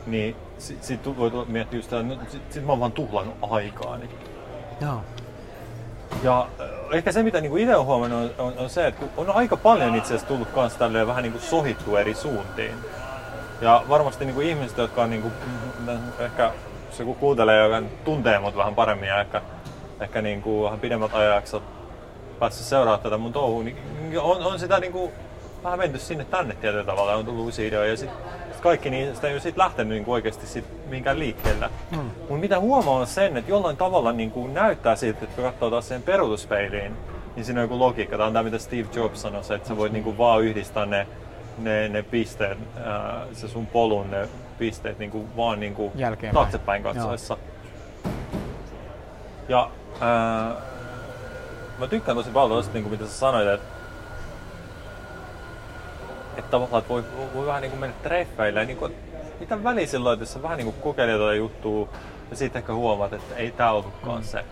[0.07, 4.09] Niin sit, sit voi miettiä just, että no, sit, sit mä oon vaan tuhlannut aikaani.
[4.81, 5.01] Joo.
[6.23, 9.29] Ja äh, ehkä se, mitä niinku itse olen huomannut, on, on, on se, että kun
[9.29, 12.75] on aika paljon itse asiassa tullut kans tälleen vähän niinku sohittu eri suuntiin.
[13.61, 15.33] Ja varmasti niinku ihmiset, jotka on niinku,
[15.87, 16.53] mm, ehkä
[16.93, 19.43] se kun kuuntelee, joka tuntee mut vähän paremmin ja ehkä,
[20.01, 21.57] ehkä niinku vähän pidemmät ajaksi
[22.39, 23.77] päässyt seuraamaan tätä mun touhua, niin
[24.21, 25.13] on, on sitä niinku
[25.65, 28.11] vähän menty sinne tänne tietyllä tavalla, on tullut uusia ideoita ja sit,
[28.53, 31.71] sit kaikki niistä ei ole sit lähtenyt niinku oikeasti sit mihinkään liikkeelle.
[31.91, 31.99] Mm.
[31.99, 35.89] Mutta mitä huomaa on sen, että jollain tavalla niinku näyttää siltä, että kun katsoo taas
[35.89, 36.97] sen peruutuspeiliin,
[37.37, 38.17] niin siinä on joku logiikka.
[38.17, 41.07] Tämä on tämä, mitä Steve Jobs sanoi, että sä voit niinku vaan yhdistää ne,
[41.59, 44.29] ne, ne pisteet, ää, se sun polun, ne
[44.59, 46.35] pisteet niinku vaan niinku Jälkeenpäin.
[46.35, 47.37] taaksepäin katsoessa.
[49.49, 50.55] Ja ää,
[51.79, 53.83] mä tykkään tosi paljon tosta, niin kuin mitä sä sanoit, että
[56.37, 58.95] että tavallaan että voi, voi vähän niin kuin mennä treffeille ja niin kuin,
[59.41, 61.89] mitä väliä silloin, että jos sä vähän niin kuin kokeilet jotain juttua
[62.31, 64.25] ja sitten ehkä huomaat, että ei tää ollutkaan mm.
[64.25, 64.45] se.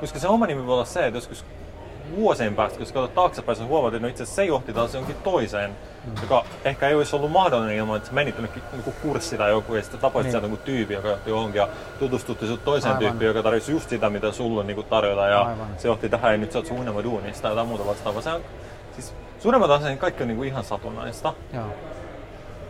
[0.00, 1.44] Koska se oma nimi voi olla se, että joskus
[2.16, 4.94] vuosien päästä, kun sä katsot taaksepäin, sä huomaat, että no itse asiassa se johti taas
[4.94, 6.12] jonkin toiseen, mm.
[6.22, 9.82] joka ehkä ei olisi ollut mahdollinen ilman, että menit jonnekin niin kurssi tai joku ja
[9.82, 10.30] sitten tapasit Niin.
[10.30, 13.08] sieltä jonkun tyypin, joka johti johonkin ja tutustutti sut toiseen Aivan.
[13.08, 15.66] tyyppiin, joka tarvitsi just sitä, mitä sulla on niin tarjota ja Aivan.
[15.76, 18.22] se johti tähän ja nyt sä oot sun unelma duunista tai jotain muuta vastaavaa.
[18.22, 18.40] Se on,
[18.92, 21.34] siis suuremmat asiat, kaikki on niin kuin ihan satunnaista.
[21.52, 21.64] Joo.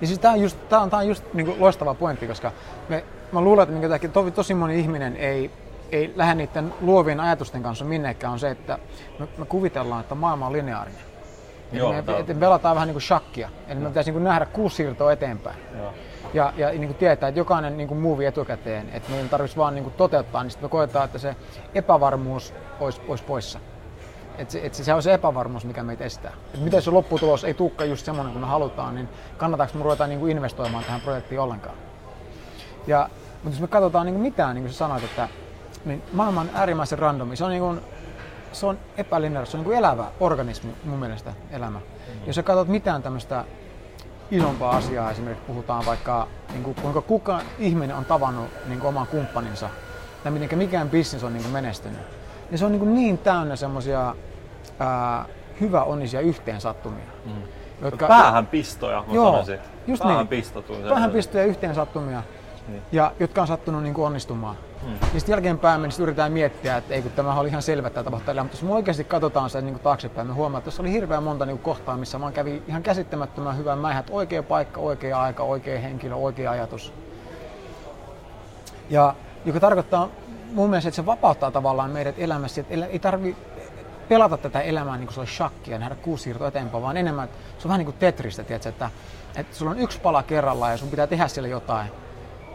[0.01, 2.53] Ja siis tää on just, tää on, tää on just niinku loistava pointti, koska
[2.88, 5.51] me, mä luulen, että minkä takia to, tosi moni ihminen ei,
[5.93, 8.79] ei lähde niiden luovien ajatusten kanssa minnekään, on se, että
[9.19, 11.10] me, me kuvitellaan, että maailma on lineaarinen.
[11.72, 13.48] Eli Joo, me, että pelataan vähän niin kuin shakkia.
[13.68, 15.56] Eli me pitäisi niin kuin nähdä kuusi siirtoa eteenpäin.
[15.78, 15.94] Joo.
[16.35, 19.74] Ja, ja niin kuin tietää, että jokainen niin kuin move etukäteen, että meidän tarvitsisi vaan
[19.74, 21.37] niin kuin toteuttaa, niin sitten me koetaan, että se
[21.74, 23.59] epävarmuus olisi, olisi poissa.
[24.38, 26.33] Että se, et se, se on se epävarmuus, mikä meitä estää.
[26.54, 30.06] Et miten se lopputulos ei tulekaan just semmoinen kuin me halutaan, niin kannattaako me ruveta
[30.06, 31.76] niin kuin investoimaan tähän projektiin ollenkaan.
[32.87, 33.09] Ja,
[33.42, 35.28] mutta jos me katsotaan niin kuin mitään, niin kuin sä sanoit, että
[35.85, 37.37] niin maailma on äärimmäisen randomi.
[37.37, 37.80] Se on, niin kuin,
[38.53, 41.79] se on epälineaarista, se on niin kuin elävä organismi mun mielestä elämä.
[41.79, 42.27] Mm-hmm.
[42.27, 43.45] Jos sä katsot mitään tämmöistä
[44.31, 49.07] isompaa asiaa, esimerkiksi puhutaan vaikka niin kuin, kuinka kuka ihminen on tavannut niin kuin oman
[49.07, 49.71] kumppaninsa,
[50.23, 52.01] tai miten mikään bisnes on niin kuin menestynyt,
[52.51, 54.15] niin se on niin, kuin niin täynnä semmoisia
[55.61, 57.05] hyvä onnisia yhteensattumia.
[57.25, 57.33] Mm.
[57.83, 59.59] Jotka, päähän pistoja, mä Joo, sanoisin.
[59.87, 60.89] just päähän niin.
[60.89, 62.23] Päähän pistoja yhteensattumia,
[62.69, 62.83] Niin.
[62.93, 64.57] ja jotka on sattunut niin kuin onnistumaan.
[64.85, 64.93] Hmm.
[64.93, 67.95] Ja sitten jälkeenpäin me niin yritetään miettiä, että ei kun tämä oli ihan selvä, että
[67.95, 70.71] tämä tapahtuu tällä, mutta jos me oikeasti katsotaan sitä niin kuin taaksepäin, me huomaamme, että
[70.71, 74.43] tässä oli hirveän monta niin kuin kohtaa, missä vaan kävi ihan käsittämättömän hyvän mäihät, oikea
[74.43, 76.93] paikka, oikea aika, oikea henkilö, oikea ajatus.
[78.90, 79.14] Ja
[79.45, 80.09] joka tarkoittaa
[80.53, 83.37] mun mielestä, että se vapauttaa tavallaan meidät elämässä, että ei tarvi
[84.09, 87.69] pelata tätä elämää niin kuin se olisi shakkia, nähdä kuusi siirtoa eteenpäin, vaan enemmän, se
[87.69, 88.90] on vähän niin kuin Tetristä, tiedätkö, että,
[89.37, 91.90] että sulla on yksi pala kerrallaan ja sun pitää tehdä siellä jotain.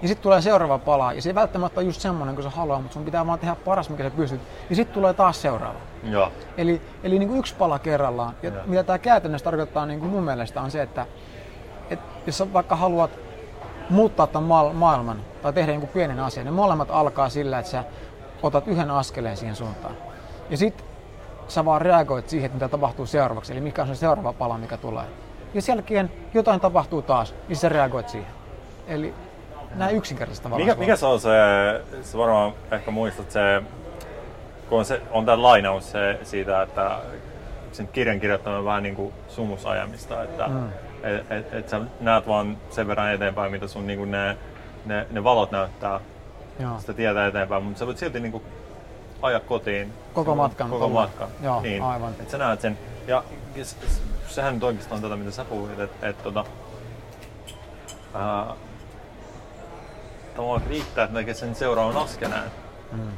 [0.02, 2.80] Ja sitten tulee seuraava pala, ja se ei välttämättä ole just semmoinen kuin sä haluaa,
[2.80, 4.42] mutta sun pitää vaan tehdä paras, mikä sä pystyt.
[4.70, 5.80] Ja sitten tulee taas seuraava.
[6.04, 6.32] Joo.
[6.58, 8.34] Eli, eli niin kuin yksi pala kerrallaan.
[8.44, 8.64] Ja Joo.
[8.66, 11.06] mitä tämä käytännössä tarkoittaa niin kuin mun mielestä on se, että,
[11.90, 13.12] että jos sä vaikka haluat
[13.90, 17.84] muuttaa tämän ma- maailman tai tehdä jonkun pienen asian, niin molemmat alkaa sillä, että sä
[18.44, 19.96] otat yhden askeleen siihen suuntaan.
[20.50, 20.86] Ja sitten
[21.48, 24.78] sä vaan reagoit siihen, että mitä tapahtuu seuraavaksi, eli mikä on se seuraava pala, mikä
[24.78, 25.06] tulee.
[25.54, 28.32] Ja sen jälkeen jotain tapahtuu taas, niin sä reagoit siihen.
[28.88, 29.14] Eli
[29.78, 30.70] näin yksinkertaisesti tavallaan.
[30.70, 31.30] Mikä, mikä se on se,
[32.02, 33.62] se varmaan ehkä muistat se,
[34.70, 37.00] kun on, se, on tämä lainaus se, siitä, että
[37.72, 40.70] sen kirjan kirjoittaminen vähän niin kuin sumusajamista, että mm.
[41.04, 44.38] et, et, et sä näet vaan sen verran eteenpäin, mitä sun niin kuin ne,
[44.86, 46.00] ne, ne valot näyttää.
[46.60, 46.80] Joo.
[46.80, 48.44] Sitä tietää eteenpäin, mutta sä voit silti niin kuin
[49.22, 49.94] ajaa kotiin.
[50.14, 50.70] Koko matkan.
[50.70, 51.28] Koko matkan.
[51.44, 51.84] Joo, niin.
[51.84, 52.14] aivan.
[52.20, 52.78] Et sä näet sen.
[53.08, 53.24] Ja
[54.28, 56.46] sehän on oikeastaan tätä, mitä sä puhuit, että et, tota,
[58.14, 58.54] ää,
[60.70, 62.52] riittää, että näkee sen seuraavan askeleen.
[62.92, 63.12] Mm.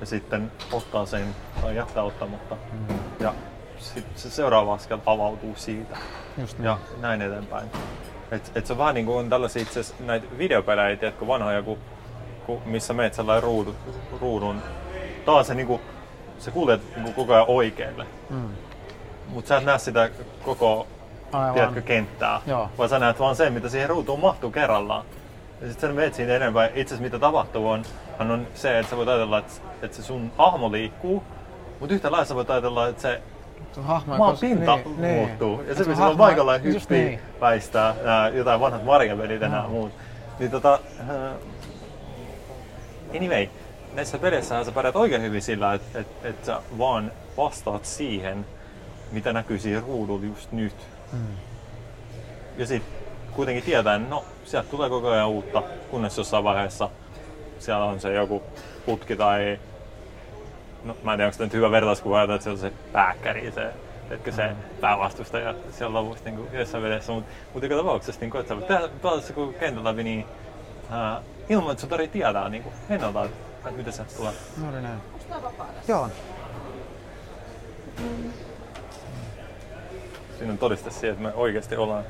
[0.00, 2.56] Ja sitten ottaa sen tai jättää ottamatta.
[2.72, 2.96] Mm.
[3.20, 3.34] Ja
[3.78, 5.96] sitten se seuraava askel avautuu siitä.
[6.38, 7.70] Just ja näin eteenpäin.
[8.30, 11.78] Et, et se on vähän niin kuin on tällaisia itse näitä videopelejä, tiedätkö, vanhoja, kun,
[12.46, 13.74] kun, missä meet sellainen ruudu,
[14.20, 14.62] ruudun.
[15.24, 15.80] Taas se, niin kuin,
[16.38, 18.06] se kuljet niin koko ajan oikealle.
[18.30, 18.48] Mm.
[19.28, 20.10] Mutta sä et näe sitä
[20.44, 20.86] koko
[21.52, 22.70] tiedätkö, kenttää, Joo.
[22.78, 25.04] vaan sä näet vaan sen, mitä siihen ruutuun mahtuu kerrallaan.
[25.60, 26.66] Ja sitten sä menet siinä enemmän.
[26.66, 27.82] Itse asiassa mitä tapahtuu on,
[28.18, 31.22] on se, että sä voit ajatella, että, että se sun hahmo liikkuu,
[31.80, 33.22] mutta yhtä lailla sä voit ajatella, että se
[34.06, 35.14] maan pinta niin, niin.
[35.14, 35.56] muuttuu.
[35.56, 35.68] Niin.
[35.68, 37.20] Ja se, se on paikallaan hyppii, niin.
[37.40, 39.68] väistää ää, jotain vanhat marjapelit ja no.
[39.68, 39.92] muut.
[40.38, 43.48] Niin tota, uh, anyway,
[43.94, 48.46] näissä peleissä sä pärjät oikein hyvin sillä, että et, et sä vaan vastaat siihen,
[49.12, 50.74] mitä näkyy siinä ruudulla just nyt.
[51.12, 51.18] Mm.
[52.58, 52.82] Ja sit
[53.32, 56.90] kuitenkin tietää, no sieltä tulee koko ajan uutta, kunnes jossain vaiheessa
[57.58, 58.42] siellä on se joku
[58.86, 59.58] putki tai
[60.84, 63.70] no mä en tiedä, onko tämä nyt hyvä vertauskuva, että se on se pääkkäri, se,
[64.10, 64.56] etkö se mm.
[64.80, 68.60] päävastustaja siellä lopussa niin kuin jossain vedessä, mutta mut joka tapauksessa niin kuin, että sä
[68.60, 70.26] voit pelata se koko kentän läpi niin
[70.84, 74.32] uh, ilman, että sun tarvitsee tietää niin kuin, ennalta, että mitä se tulee.
[74.56, 75.00] No näin.
[75.88, 76.08] Joo.
[80.38, 82.04] Siinä on todiste siihen, että me oikeasti ollaan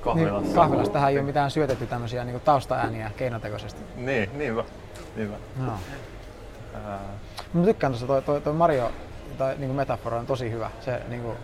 [0.00, 0.40] kahvilassa.
[0.40, 0.92] Niin, kahvilassa.
[0.92, 3.80] Tähän ei ole mitään syötetty tämmöisiä niin taustaääniä keinotekoisesti.
[3.96, 4.64] Niin, niinpä.
[5.16, 5.36] niinpä.
[5.56, 5.72] No.
[6.74, 6.98] Ää...
[7.52, 8.92] Mä tykkään tuosta, toi, toi, toi Mario
[9.38, 10.70] tai niin metafora on tosi hyvä.
[10.80, 11.36] Se niin kuin,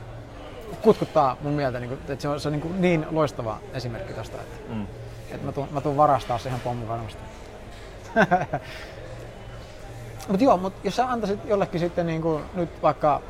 [0.82, 4.12] kutkuttaa mun mieltä, niin kuin, että se on, se on niin, kuin, niin loistava esimerkki
[4.12, 4.86] tästä, että, mm.
[5.30, 7.22] että mä, tuun, mä tuun varastaa se ihan pommin varmasti.
[10.28, 13.20] mutta joo, mut jos sä antaisit jollekin sitten niin kuin, nyt vaikka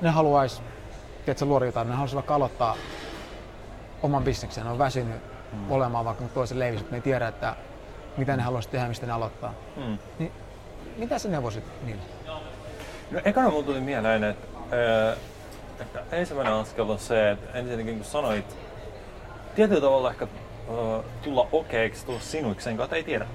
[0.00, 0.62] ne haluais,
[1.24, 2.76] tiedätkö, luoda jotain, ne haluaisi vaikka aloittaa
[4.02, 5.16] oman bisneksen, ne on väsynyt
[5.52, 5.70] mm.
[5.70, 7.56] olemaan vaikka toisen leivissä, mutta ne ei tiedä, että
[8.16, 9.54] mitä ne haluaisi tehdä, mistä ne aloittaa.
[9.76, 9.98] Mm.
[10.18, 10.32] Niin,
[10.96, 12.02] mitä sä neuvosit niille?
[13.10, 14.46] No ekana mulla tuli mieleen, että
[15.10, 15.18] äh,
[15.80, 18.56] ehkä ensimmäinen askel on se, että ensinnäkin kun sanoit,
[19.54, 23.26] tietyllä tavalla ehkä äh, tulla okeiksi, tulla sinuiksi, sen kautta ei tiedä.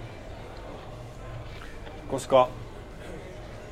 [2.08, 2.50] Koska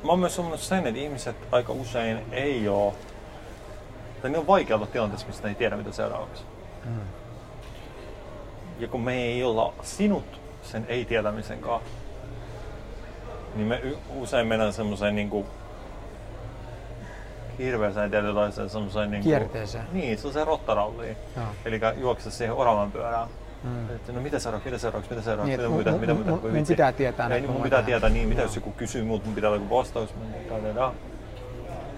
[0.04, 2.94] mä oon myös huomannut sen, että ihmiset aika usein ei oo,
[4.22, 6.44] tai ne on vaikea olla tilanteessa, missä ne ei tiedä mitä seuraavaksi.
[6.84, 7.00] Mm.
[8.78, 11.88] Ja kun me ei olla sinut sen ei-tietämisen kanssa,
[13.54, 13.82] niin me
[14.16, 15.30] usein mennään semmoiseen niin
[17.58, 19.84] hirveäseen tietynlaiseen semmoiseen niin Kierteeseen.
[19.92, 21.16] Niin, semmoiseen rottaralliin.
[21.64, 23.28] Eli juokse siihen oravan pyörään.
[23.64, 23.90] Mm.
[23.96, 26.92] Että no mitä seuraavaksi, mitä seuraavaksi, mitä seuraavaksi, niin, mitä, mitä, mitä, mitä, mun pitää
[26.92, 27.28] tietää.
[27.28, 30.14] Ei, mun pitää tietää, niin mitä jos joku kysyy multa, mun pitää olla joku vastaus.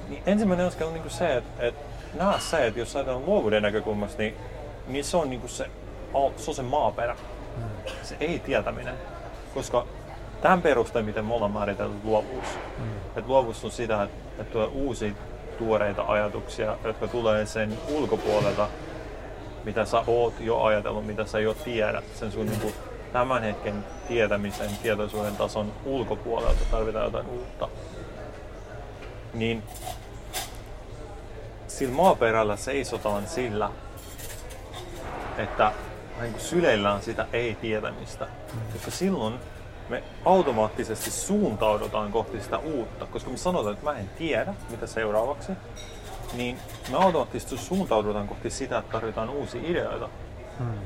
[0.09, 4.23] Niin ensimmäinen askel on niin se, että, että näe se, että jos ajatellaan luovuuden näkökulmasta,
[4.23, 4.37] niin,
[4.87, 5.71] niin se on niin se,
[6.37, 7.17] se on se maaperä.
[7.57, 7.65] Mm.
[8.03, 8.95] Se ei tietäminen.
[9.55, 9.87] Koska
[10.43, 12.47] tämän perusteella, miten me ollaan määritelty luovuus.
[12.79, 12.97] Mm.
[13.07, 15.13] Että luovuus on sitä, että, että tulee uusia
[15.59, 18.69] tuoreita ajatuksia, jotka tulee sen ulkopuolelta,
[19.65, 22.05] mitä sä oot jo ajatellut, mitä sä jo tiedät.
[22.15, 22.75] Sen sun niin kuin,
[23.13, 27.69] tämän hetken tietämisen, tietoisuuden tason ulkopuolelta tarvitaan jotain uutta.
[29.35, 29.63] Niin
[31.69, 33.71] sillä maaperällä seisotaan sillä,
[35.39, 35.73] että
[36.21, 38.27] niin syleillään sitä ei-tietämistä.
[38.73, 39.35] Koska silloin
[39.89, 43.07] me automaattisesti suuntaudutaan kohti sitä uutta.
[43.07, 45.53] Koska me sanotaan, että mä en tiedä, mitä seuraavaksi,
[46.33, 46.59] niin
[46.91, 50.09] me automaattisesti suuntaudutaan kohti sitä, että tarvitaan uusia ideoita.
[50.59, 50.79] Hmm.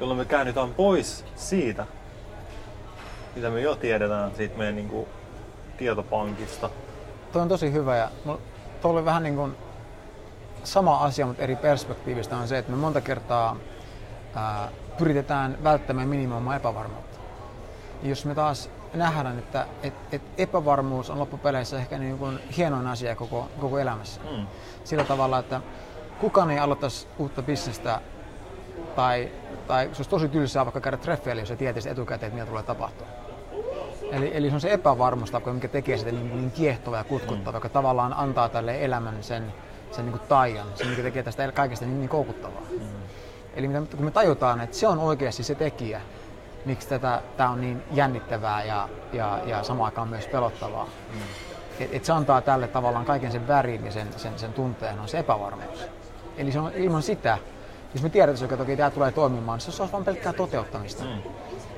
[0.00, 1.86] Jolloin me käännytään pois siitä,
[3.36, 5.06] mitä me jo tiedetään siitä meidän niin kuin,
[5.76, 6.70] tietopankista.
[7.32, 8.10] Tuo on tosi hyvä ja
[8.82, 9.56] tuo oli vähän niin kuin
[10.64, 13.56] sama asia, mutta eri perspektiivistä on se, että me monta kertaa
[14.34, 14.68] ää,
[14.98, 17.18] pyritetään välttämään minimoimaan epävarmuutta.
[18.02, 23.16] Jos me taas nähdään, että et, et epävarmuus on loppupeleissä ehkä niin kuin hienoin asia
[23.16, 24.20] koko, koko elämässä.
[24.36, 24.46] Mm.
[24.84, 25.60] Sillä tavalla, että
[26.20, 28.00] kukaan ei aloittaisi uutta bisnestä
[28.96, 29.28] tai,
[29.66, 32.62] tai se olisi tosi tylsää vaikka käydä treffeille, jos ei tietäisi etukäteen, että mitä tulee
[32.62, 33.06] tapahtua.
[34.12, 37.56] Eli, eli se on se epävarmuus, mikä tekee sitä niin, niin kiehtova ja kutkuttava, mm.
[37.56, 39.52] joka tavallaan antaa tälle elämän sen,
[39.92, 42.62] sen niin kuin taian, se mikä tekee tästä kaikesta niin, niin koukuttavaa.
[42.70, 42.86] Mm.
[43.54, 46.00] Eli kun me tajutaan, että se on oikeasti se tekijä,
[46.64, 50.88] miksi tätä, tämä on niin jännittävää ja, ja, ja samaan aikaan myös pelottavaa.
[51.12, 51.20] Mm.
[51.80, 55.08] Et, et se antaa tälle tavallaan kaiken sen värin ja sen, sen, sen tunteen on
[55.08, 55.86] se epävarmuus.
[56.36, 57.38] Eli se on ilman sitä,
[57.94, 61.04] jos me tiedetään, että toki tämä tulee toimimaan, niin se olisi vain pelkkää toteuttamista.
[61.04, 61.22] Mm.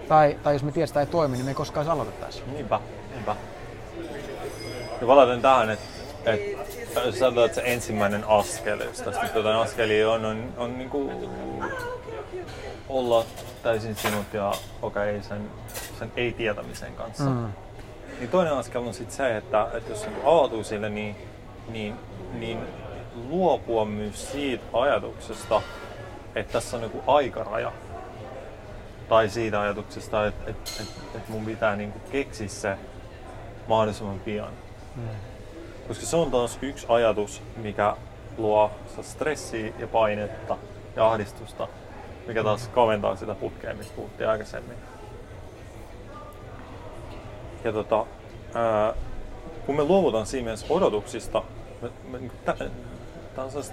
[0.08, 2.42] Tai, tai jos me tiedetään, että ei toimi, niin me ei koskaan aloitettaisi.
[2.52, 2.80] Niinpä,
[3.14, 3.36] niinpä.
[5.00, 5.84] Ja palaten tähän, että,
[6.24, 6.79] että
[7.18, 11.28] sanotaan, että se ensimmäinen askel, jos tästä nyt jotain askelia on, on, on niin kuin
[12.88, 13.24] olla
[13.62, 15.50] täysin sinut ja okei okay, sen,
[15.98, 17.24] sen ei-tietämisen kanssa.
[17.24, 17.52] Mm.
[18.18, 21.16] Niin toinen askel on sitten se, että, että jos niin avautuu sille, niin,
[21.68, 21.94] niin,
[22.32, 22.58] niin
[23.28, 25.62] luopua myös siitä ajatuksesta,
[26.34, 27.72] että tässä on joku aikaraja.
[29.08, 32.76] Tai siitä ajatuksesta, että, että, että, että mun pitää niin kuin keksiä se
[33.68, 34.52] mahdollisimman pian.
[34.96, 35.29] Mm.
[35.90, 37.96] Koska se on taas yksi ajatus, mikä
[38.38, 38.70] luo
[39.02, 40.56] stressiä ja painetta
[40.96, 41.68] ja ahdistusta,
[42.26, 44.76] mikä taas kaventaa sitä putkea, mistä puhuttiin aikaisemmin.
[47.64, 48.06] Ja tota,
[48.54, 48.94] ää,
[49.66, 51.42] kun me luovutaan siinä mielessä odotuksista,
[52.12, 52.58] niin tämä
[53.36, 53.64] on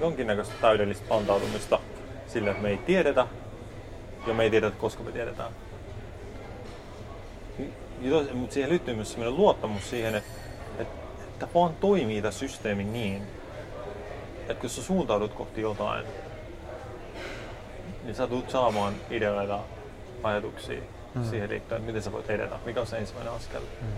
[0.00, 1.80] jonkinnäköistä täydellistä antautumista
[2.26, 3.26] sille, että me ei tiedetä
[4.26, 5.52] ja me ei tiedetä, koska me tiedetään.
[8.32, 10.47] Mutta siihen liittyy myös sellainen luottamus siihen, että,
[11.42, 13.22] että, vaan toimii tämä systeemi niin,
[14.48, 16.04] että jos sä suuntaudut kohti jotain,
[18.04, 19.60] niin sä tulet saamaan ideoita,
[20.22, 20.80] ajatuksia
[21.14, 21.24] mm.
[21.24, 23.60] siihen liittyen, miten sä voit edetä, mikä on se ensimmäinen askel.
[23.60, 23.88] Mm.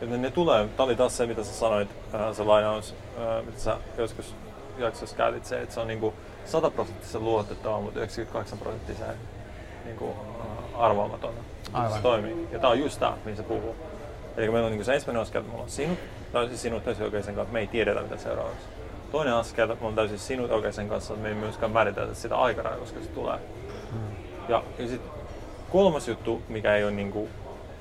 [0.00, 3.58] Joten ne tulee, tämä oli taas se, mitä sä sanoit, äh, se lainaus, äh, mitä
[3.58, 4.34] sä joskus
[4.78, 9.16] jaksossa käytit se, että se on niinku 100 prosenttisen luotettava, mutta 98 prosenttisen
[9.84, 11.34] niinku, äh, arvaamaton.
[11.94, 12.48] Se toimii.
[12.52, 13.76] Ja tämä on just tämä, mihin se puhuu.
[14.36, 15.98] Eli meillä on niinku se ensimmäinen askel, että me ollaan sinut,
[16.34, 18.68] täysin sinut täysin oikeisen kanssa, me ei tiedetä mitä seuraavaksi.
[19.12, 22.78] Toinen askel, että on täysin sinut oikeisen kanssa, että me ei myöskään määritetä sitä aikarajaa,
[22.78, 23.38] koska se tulee.
[23.92, 24.16] Hmm.
[24.48, 25.10] Ja, ja sitten
[25.72, 27.28] kolmas juttu, mikä ei ole niinku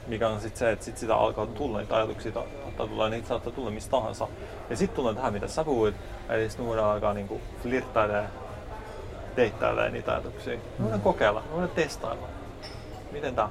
[0.08, 3.54] mikä on sitten se, että sit sitä alkaa tulla niitä ajatuksia, saattaa tulla, niitä saattaa
[3.54, 4.28] tulla mistä tahansa.
[4.70, 5.96] Ja sitten tulee tähän, mitä sä puhuit,
[6.30, 8.28] eli sitten voidaan alkaa niinku flirttailemaan,
[9.36, 10.54] deittailemaan niitä ajatuksia.
[10.54, 11.04] Me voidaan mm.
[11.04, 12.28] kokeilla, me voidaan testailla.
[13.12, 13.50] Miten tää,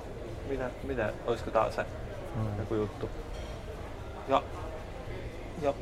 [0.48, 1.84] miten, miten, olisiko tää se
[2.36, 2.58] mm.
[2.58, 3.10] joku juttu.
[4.28, 4.42] Ja,
[5.62, 5.75] ja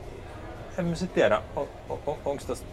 [0.78, 2.64] en mä sitten tiedä, on, on, on, onko tässä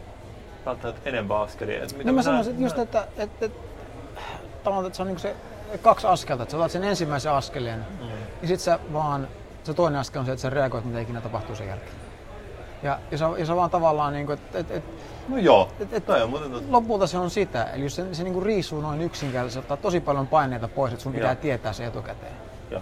[0.66, 1.84] välttämättä enemmän askelia.
[1.84, 5.36] Että no mä sanoisin että just, että, että, että, että, että se on niinku se
[5.82, 8.08] kaksi askelta, että sä otat sen ensimmäisen askeleen, mm.
[8.42, 9.28] ja sit sä vaan,
[9.64, 11.92] se toinen askel on se, että sä reagoit, mitä ikinä tapahtuu sen jälkeen.
[12.84, 14.84] Ja, ja, sä, ja sä vaan tavallaan, niin kuin, että et, et,
[15.28, 18.34] No joo, et, et, on muuten Lopulta se on sitä, eli jos se, se niin
[18.34, 21.36] kuin riisuu noin yksinkertaisesti, ottaa tosi paljon paineita pois, että sun pitää ja.
[21.36, 22.34] tietää se etukäteen.
[22.72, 22.82] Ja,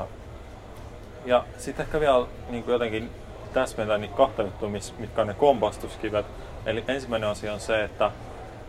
[1.25, 3.11] ja sitten ehkä vielä niin kuin jotenkin
[3.55, 6.25] täsmentää niitä kahta juttua, mitkä on ne kompastuskivet.
[6.65, 8.11] Eli ensimmäinen asia on se, että,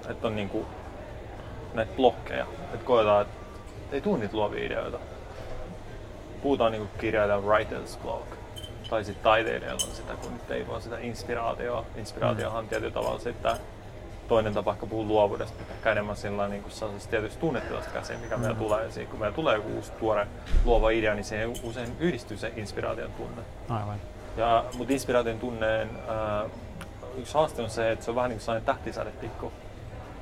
[0.09, 0.66] että on niin kuin
[1.75, 2.46] näitä blokkeja.
[2.75, 3.37] Että koetaan, että
[3.92, 4.99] ei tule niitä luovia ideoita.
[6.42, 8.27] Puhutaan niinku kirjailijan writer's block.
[8.90, 11.85] Tai sitten taiteilijalla on sitä, kun nyt ei vaan sitä inspiraatioa.
[11.96, 12.68] Inspiraatiohan mm.
[12.68, 13.57] tietyllä tavalla sitten
[14.29, 16.72] toinen tapa ehkä puhua luovuudesta, ehkä enemmän sillä niin kuin
[17.11, 18.40] tietysti tunnetilasta käsin, mikä mm.
[18.40, 18.85] meillä tulee.
[18.96, 20.27] Ja kun meillä tulee joku uusi tuore
[20.64, 23.42] luova idea, niin siihen usein yhdistyy se inspiraation tunne.
[23.68, 24.15] Aivan.
[24.37, 26.51] Ja, mutta inspiraation tunneen äh,
[27.18, 29.53] yksi haaste on se, että se on vähän niin kuin sellainen tähtisädetikku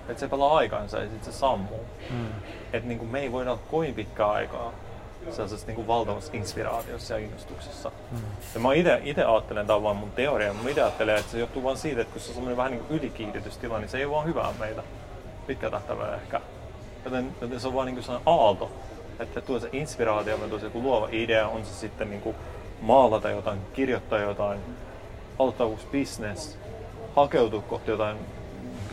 [0.08, 1.84] että se pelaa aikansa ja sitten se sammuu.
[2.10, 2.26] Mm.
[2.72, 4.72] Että niin me ei voida olla kovin pitkää aikaa
[5.30, 7.90] sellaisessa niin valtavassa inspiraatiossa ja innostuksessa.
[8.10, 8.18] Mm.
[8.54, 8.68] Ja mä
[9.04, 12.00] itse ajattelen, tämä on vaan mun teoria, mä itse ajattelen, että se johtuu vain siitä,
[12.00, 14.82] että kun se on semmoinen vähän niin ylikiihdytystila, niin se ei ole vaan hyvää meitä.
[15.46, 16.40] Pitkä tähtäimellä ehkä.
[17.04, 18.70] Joten, joten se on vaan niin kuin sellainen aalto,
[19.18, 22.36] että tulee se inspiraatio, tulee se joku luova idea, on se sitten niin kuin
[22.80, 24.60] maalata jotain, kirjoittaa jotain,
[25.38, 26.58] aloittaa uusi business,
[27.16, 28.16] hakeutua kohti jotain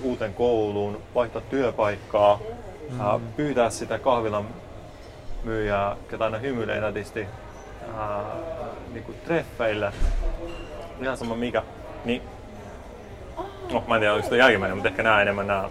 [0.04, 2.39] uuteen kouluun, vaihtaa työpaikkaa,
[2.89, 3.22] mm.
[3.36, 4.46] pyytää sitä kahvilan
[5.44, 7.28] myyjää, ketä aina hymyilee nätisti,
[7.98, 8.24] ää,
[8.94, 9.91] niin kuin treffeille,
[11.02, 11.63] ihan sama mikä,
[12.06, 12.22] niin
[13.72, 15.70] no, mä en tiedä, sitä jälkimmäinen, mutta ehkä nämä enemmän nämä,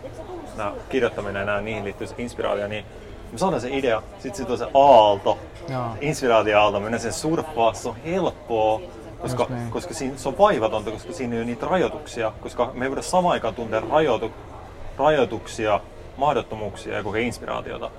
[0.57, 2.85] nämä kirjoittaminen ja nämä, niihin liittyy inspiraatio, niin
[3.33, 5.39] me saadaan se idea, sitten sit on se aalto,
[5.69, 5.87] Joo.
[6.01, 8.81] inspiraatioaalto, mennään sen surffaa, se on helppoa,
[9.21, 9.71] koska, niin.
[9.71, 13.03] koska siinä, se on vaivatonta, koska siinä ei ole niitä rajoituksia, koska me ei voida
[13.03, 14.33] samaan aikaan tuntea rajoitu,
[14.99, 15.81] rajoituksia,
[16.17, 17.91] mahdottomuuksia ja kokea inspiraatiota.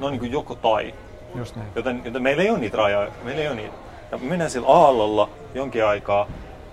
[0.00, 0.94] Ne on niin kuin joko tai.
[1.34, 1.68] Just niin.
[1.74, 3.74] Joten, joten meillä ei ole niitä rajoja, meillä ei ole niitä.
[4.10, 6.26] Ja me mennään sillä aallolla jonkin aikaa.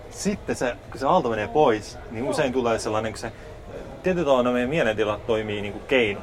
[0.09, 3.31] Sitten se, kun se aalto menee pois, niin usein tulee sellainen, kun se
[4.03, 6.21] tietyllä tavalla meidän mielentila toimii niin kuin keino.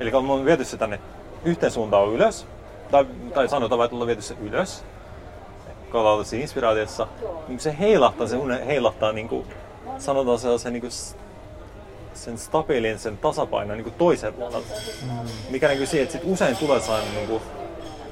[0.00, 1.00] Eli kun on viety se tänne
[1.44, 2.46] yhteen suuntaan ylös,
[2.90, 4.84] tai, tai sanotaan, että ollaan viety se ylös,
[5.90, 7.06] kalautusi inspiraatiossa,
[7.48, 9.46] niin se heilahtaa, se une heilahtaa niin kuin,
[9.98, 10.92] sanotaan sellaisen niin kuin
[12.14, 14.74] sen stabiilin, sen tasapainon niin toisen puolelta.
[15.02, 15.10] Mm.
[15.50, 17.42] Mikä näkyy siihen, että sit usein tulee sellainen niin kuin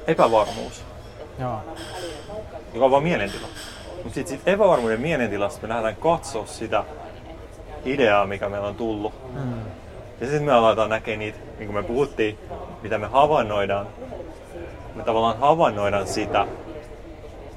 [0.07, 0.83] epävarmuus,
[1.39, 1.59] Joo.
[2.73, 3.47] joka on vaan mielentila.
[4.03, 6.83] Mutta sitten sit epävarmuuden mielentilasta me lähdetään katsoa sitä
[7.85, 9.13] ideaa, mikä meillä on tullut.
[9.33, 9.53] Mm.
[10.21, 12.39] Ja sitten me aletaan näkemään niitä, niin kuin me puhuttiin,
[12.81, 13.87] mitä me havainnoidaan.
[14.95, 16.47] Me tavallaan havainnoidaan sitä,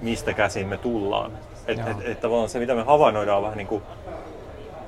[0.01, 1.33] mistä käsin me tullaan.
[1.67, 3.83] Että et, et, tavallaan se, mitä me havainnoidaan, on vähän niin kuin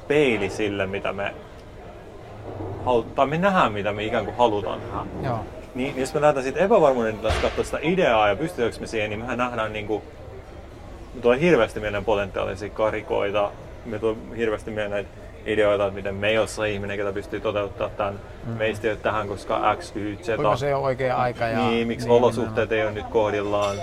[0.08, 1.34] peili sille, mitä me
[2.84, 5.28] halutaan, tai me nähdään, mitä me ikään kuin halutaan nähdä.
[5.28, 5.38] Joo.
[5.74, 9.20] Niin jos me lähdetään siitä epävarmuuden tilasta katsoa sitä ideaa ja pystyykö me siihen, niin
[9.20, 10.02] mehän nähdään niin kuin,
[11.14, 13.50] me tulee hirveästi mieleen potentiaalisia karikoita,
[13.84, 17.96] me tulee hirveästi mieleen näitä ideoita, että miten me ei ole ihminen, ketä pystyy toteuttamaan
[17.96, 18.20] tämän.
[18.46, 18.52] Mm.
[18.52, 20.26] Meistä ei ole tähän, koska X, Y, Z.
[20.26, 21.44] Kuinka se on oikea aika.
[21.44, 21.58] Ja...
[21.58, 23.76] Niin, miksi niin, olosuhteet ei ole nyt kohdillaan.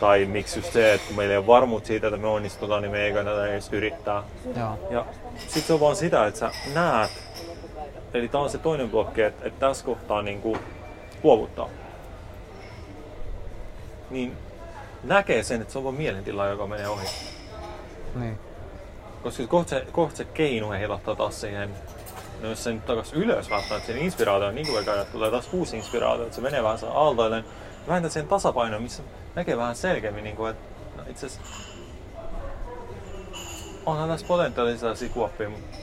[0.00, 2.92] Tai miksi just se, että kun meillä ei ole varmuutta siitä, että me onnistutaan, niin
[2.92, 4.22] me ei kannata edes yrittää.
[4.56, 4.78] Joo.
[4.90, 5.04] Ja
[5.48, 7.10] sit se on vaan sitä, että sä näet,
[8.14, 10.58] eli tää on se toinen blokki, että, että tässä kohtaa niin kuin
[11.22, 11.68] luovuttaa.
[14.10, 14.36] Niin
[15.04, 17.06] näkee sen, että se on vaan mielentila, joka menee ohi.
[18.14, 18.38] Niin.
[19.22, 21.70] Koska kohta se, kohta se keino heilahtaa taas siihen,
[22.40, 25.48] no jos se nyt takas ylös välttämättä, sen inspiraatio on niin kuin että tulee taas
[25.52, 27.44] uusi inspiraatio, että se menee vähän aaltoilleen,
[27.88, 29.02] vähintään sen tasapainoon, missä
[29.34, 30.62] näkee vähän selkeämmin, niin kuin, että
[30.96, 31.52] no itse asiassa
[33.86, 35.76] onhan tässä potentiaalisia sikuoppia, mutta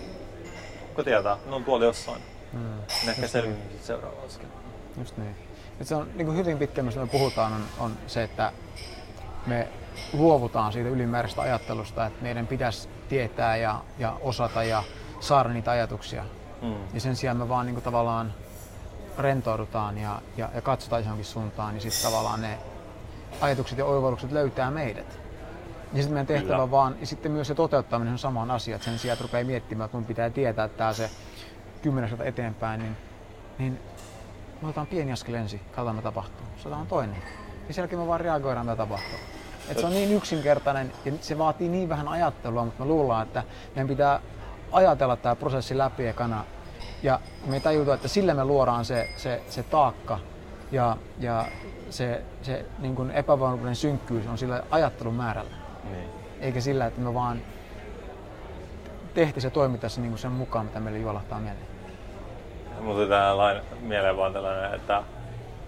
[0.89, 2.21] kuka tietää, ne on tuolla jossain.
[2.53, 2.79] Mm.
[3.09, 3.79] Ehkä selviää niin.
[3.81, 4.47] seuraava askel.
[4.97, 5.35] Just niin.
[5.81, 8.51] Et se on niin kuin hyvin pitkä, mistä me puhutaan, on, on se, että
[9.45, 9.67] me
[10.13, 14.83] luovutaan siitä ylimääräisestä ajattelusta, että meidän pitäisi tietää ja, ja osata ja
[15.19, 16.25] saada niitä ajatuksia.
[16.61, 16.75] Mm.
[16.93, 18.33] Ja sen sijaan me vaan niin kuin tavallaan
[19.17, 22.57] rentoudutaan ja, ja, ja katsotaan johonkin suuntaan, niin sitten tavallaan ne
[23.41, 25.19] ajatukset ja oivallukset löytää meidät.
[25.93, 26.71] Ja sitten meidän tehtävä Kyllä.
[26.71, 29.85] vaan, ja sitten myös se toteuttaminen on sama asia, että sen sijaan, että rupeaa miettimään,
[29.85, 31.09] että mun pitää tietää, että tämä se
[31.81, 32.97] kymmenestä eteenpäin, niin,
[33.57, 33.79] niin
[34.61, 36.45] me otetaan pieni askel ensin, katsotaan mitä tapahtuu.
[36.57, 37.23] Se on toinen.
[37.67, 39.19] Ja sen jälkeen me vaan reagoidaan, mitä tapahtuu.
[39.69, 43.43] Et se on niin yksinkertainen ja se vaatii niin vähän ajattelua, mutta me luullaan, että
[43.75, 44.19] meidän pitää
[44.71, 46.45] ajatella tämä prosessi läpi ekana.
[47.03, 50.19] Ja me ei tajuta, että sillä me luodaan se, se, se taakka
[50.71, 51.45] ja, ja
[51.89, 55.55] se, se niin kuin epävarmuuden synkkyys on sillä ajattelun määrällä.
[55.91, 56.09] Niin.
[56.41, 57.41] Eikä sillä, että me vaan
[59.13, 61.67] tehtiin se toimittaisi niin kuin sen mukaan, mitä meille juolahtaa mieleen.
[62.79, 65.03] Mutta tähän mieleen vaan tällainen, että,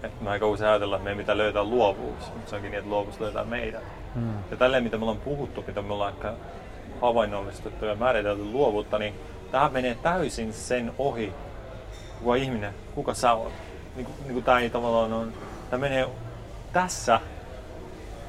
[0.02, 2.90] että me aika usein ajatellaan, että meidän pitää löytää luovuus, mutta se onkin niin, että
[2.90, 3.82] luovuus löytää meidät.
[4.14, 4.34] Hmm.
[4.50, 6.32] Ja tälleen, mitä me ollaan puhuttu, mitä me ollaan ehkä
[7.00, 9.14] havainnollistettu ja määritelty luovuutta, niin
[9.50, 11.32] tähän menee täysin sen ohi,
[12.18, 13.52] kuka ihminen, kuka sä oot.
[13.96, 15.32] Niin kuin, niin kuin tämä ei tavallaan on,
[15.70, 16.08] tämä menee
[16.72, 17.20] tässä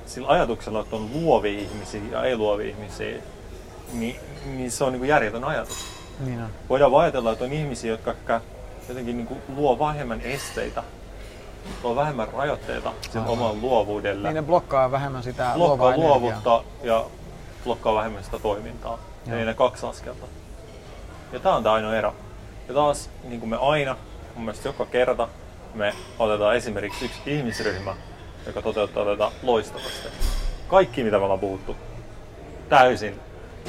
[0.05, 3.17] sillä ajatuksella, että on luovia ihmisiä ja ei luovia ihmisiä,
[3.93, 5.85] niin, niin se on niin kuin järjetön ajatus.
[6.19, 6.49] Niin on.
[6.69, 8.41] Voidaan ajatella, että on ihmisiä, jotka
[8.89, 10.83] jotenkin niin kuin luo vähemmän esteitä,
[11.83, 14.27] luo vähemmän rajoitteita sen oman luovuudelle.
[14.27, 17.05] Niin ne blokkaa vähemmän sitä blokkaa luovuutta ja
[17.63, 18.99] blokkaa vähemmän sitä toimintaa.
[19.27, 19.37] Joo.
[19.37, 20.25] Eli ne kaksi askelta.
[21.31, 22.15] Ja tämä on tämä ainoa ero.
[22.67, 23.97] Ja taas, niin kuin me aina,
[24.35, 25.27] mun mielestä joka kerta,
[25.73, 27.95] me otetaan esimerkiksi yksi ihmisryhmä,
[28.45, 30.07] joka toteuttaa tätä loistavasti.
[30.67, 31.75] Kaikki, mitä me ollaan puhuttu,
[32.69, 33.19] täysin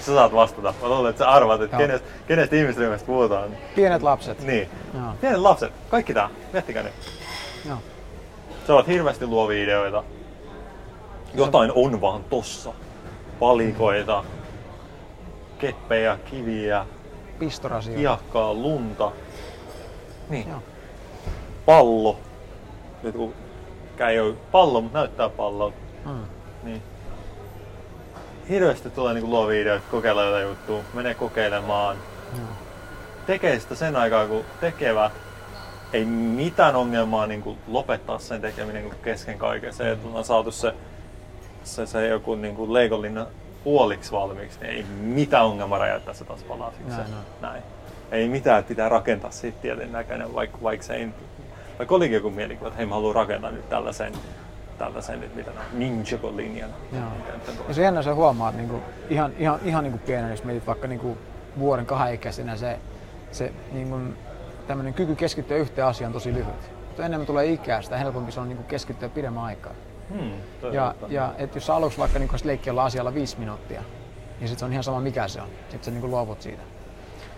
[0.00, 0.74] sä saat vastata.
[0.82, 3.50] Mä luulen, että sä arvaat, että kenestä, kenestä ihmisryhmästä puhutaan.
[3.74, 4.40] Pienet lapset.
[4.40, 4.68] Niin.
[4.94, 5.12] Joo.
[5.20, 5.72] Pienet lapset.
[5.90, 6.30] Kaikki tää.
[6.52, 6.92] Miettikää nyt.
[7.68, 7.78] Joo.
[8.66, 10.04] Sä oot hirveästi luovia ideoita.
[11.34, 12.72] Jotain on vaan tossa.
[13.40, 14.24] Palikoita,
[15.58, 16.86] keppejä, kiviä,
[17.38, 19.12] pistorasia, hiekkaa, lunta.
[20.28, 20.48] Niin.
[20.48, 20.62] Joo.
[21.66, 22.18] Pallo.
[23.02, 23.34] Nyt kun
[23.96, 25.76] käy pallo, mutta näyttää pallolta.
[26.04, 26.24] Hmm.
[26.62, 26.82] Niin
[28.48, 31.96] hirveästi tulee niinku luovia ideoita, kokeilla jotain juttua, menee kokeilemaan.
[32.32, 32.46] Mm.
[33.26, 35.10] Tekee sitä sen aikaa, kun tekevä
[35.94, 39.72] ei mitään ongelmaa niin kuin lopettaa sen tekeminen niin kesken kaiken.
[39.72, 40.74] Se, että on saatu se,
[41.64, 43.26] se, se joku niin kuin leikollinen
[43.64, 46.88] puoliksi valmiiksi, niin ei mitään ongelmaa räjäyttää se taas palasiksi.
[46.88, 47.62] Näin, näin.
[48.12, 51.08] Ei mitään, että pitää rakentaa siitä tietyn näköinen, vaikka, vaikka se ei,
[51.78, 54.12] vaikka olikin joku mielikuva, että hei mä haluan rakentaa nyt tällaisen
[54.78, 56.70] tällaisen nyt, mitä ninjago linjan.
[57.68, 58.80] Ja se jännä se huomaa, että niinku,
[59.10, 61.18] ihan, ihan, ihan niinku pienen, jos mietit vaikka niinku
[61.58, 62.78] vuoden kahden ikäisenä, se,
[63.32, 63.96] se niinku,
[64.66, 66.72] tämmöinen kyky keskittyä yhteen asiaan tosi lyhyt.
[66.86, 69.72] Mutta enemmän tulee ikää, sitä helpompi se on niinku keskittyä pidemmän aikaa.
[70.10, 70.32] Hmm,
[70.72, 73.82] ja, ja et jos sä aluksi vaikka niinku leikkiä asialla viisi minuuttia,
[74.40, 75.48] niin sit se on ihan sama mikä se on.
[75.60, 76.62] Sitten sä niinku luovut siitä.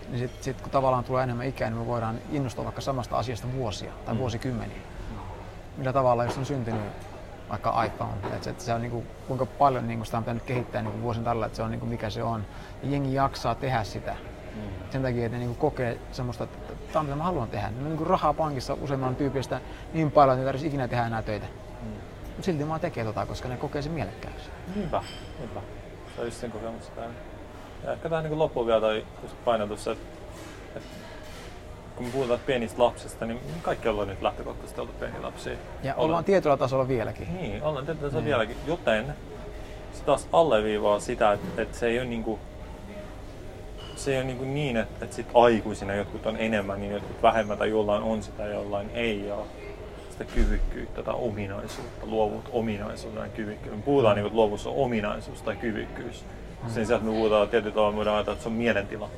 [0.09, 3.47] Niin sit, sit kun tavallaan tulee enemmän ikää, niin me voidaan innostua vaikka samasta asiasta
[3.53, 4.19] vuosia tai hmm.
[4.19, 4.77] vuosikymmeniä.
[5.77, 6.81] Millä tavalla, jos on syntynyt
[7.49, 8.35] vaikka iPhone.
[8.35, 11.45] Että et se on niinku, kuinka paljon niinku sitä on pitänyt kehittää niinku vuosien tällä,
[11.45, 12.45] että se on niinku mikä se on.
[12.83, 14.15] Ja jengi jaksaa tehdä sitä.
[14.89, 17.67] Sen takia, että ne niin kokee semmoista, että tämä on mitä mä haluan tehdä.
[17.67, 19.61] On niin rahaa pankissa useamman tyypistä
[19.93, 21.45] niin paljon, että ne tarvitsisi ikinä tehdä enää töitä.
[21.81, 21.89] Mm.
[22.27, 24.49] Mutta silti mä tekee tota, koska ne kokee sen mielekkääksi.
[24.75, 25.03] Niinpä,
[25.39, 25.59] niinpä.
[26.15, 26.91] Se on just sen kokemus.
[27.83, 29.05] Ja ehkä tähän niin loppuun vielä toi
[29.45, 30.07] painotus, että,
[30.75, 30.89] että
[31.95, 35.53] kun me puhutaan pienistä lapsista, niin kaikki ollaan nyt lähtökohtaisesti oltu pieniä lapsia.
[35.53, 35.57] Ja
[35.93, 37.37] ollaan, ollaan tietyllä tasolla vieläkin.
[37.41, 38.29] Niin, ollaan tietyllä tasolla niin.
[38.29, 39.15] vieläkin, joten
[39.93, 42.39] se taas alleviivaa sitä, että, että se ei ole niin kuin,
[44.03, 47.57] se ei ole niin, niin että, että sit aikuisina jotkut on enemmän, niin jotkut vähemmän
[47.57, 49.45] tai jollain on sitä ja jollain ei ole
[50.11, 53.77] sitä kyvykkyyttä tai ominaisuutta, luovuutta ominaisuuden kyvykkyyttä.
[53.77, 56.25] Me puhutaan niin että luovuus on ominaisuus tai kyvykkyys.
[56.63, 56.69] Mm.
[56.69, 59.09] Sen sijaan, että me puhutaan tietyllä tavalla, me voidaan ajatella, että se on mielentila.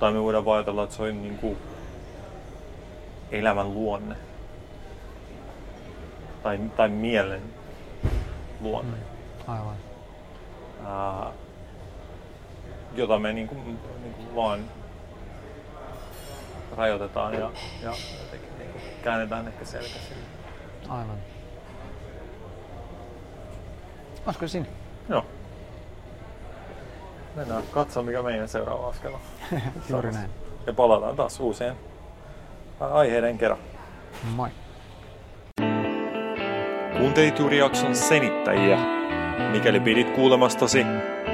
[0.00, 1.56] Tai me voidaan ajatella, että se on niin kuin,
[3.30, 4.16] elämän luonne.
[6.42, 7.42] Tai, tai mielen
[8.60, 8.96] luonne.
[8.96, 9.52] Mm.
[9.52, 9.76] Aivan.
[10.80, 11.43] Uh,
[12.94, 14.60] jota me niin kuin, niin kuin vaan
[16.76, 17.50] rajoitetaan ja,
[17.82, 17.92] ja
[18.24, 20.24] jotenkin niin kuin käännetään ehkä selkä sille.
[20.88, 21.16] Aivan.
[24.26, 24.66] Olisiko siinä?
[25.08, 25.24] Joo.
[27.36, 29.20] Mennään katsomaan, mikä meidän seuraava askel on.
[29.90, 30.30] Juuri näin.
[30.66, 31.76] Ja palataan taas uusien
[32.80, 33.58] aiheiden kerran.
[34.34, 34.48] Moi.
[36.98, 38.78] Kuuntelit juuri jakson senittäjiä.
[39.52, 40.84] Mikäli pidit kuulemastasi,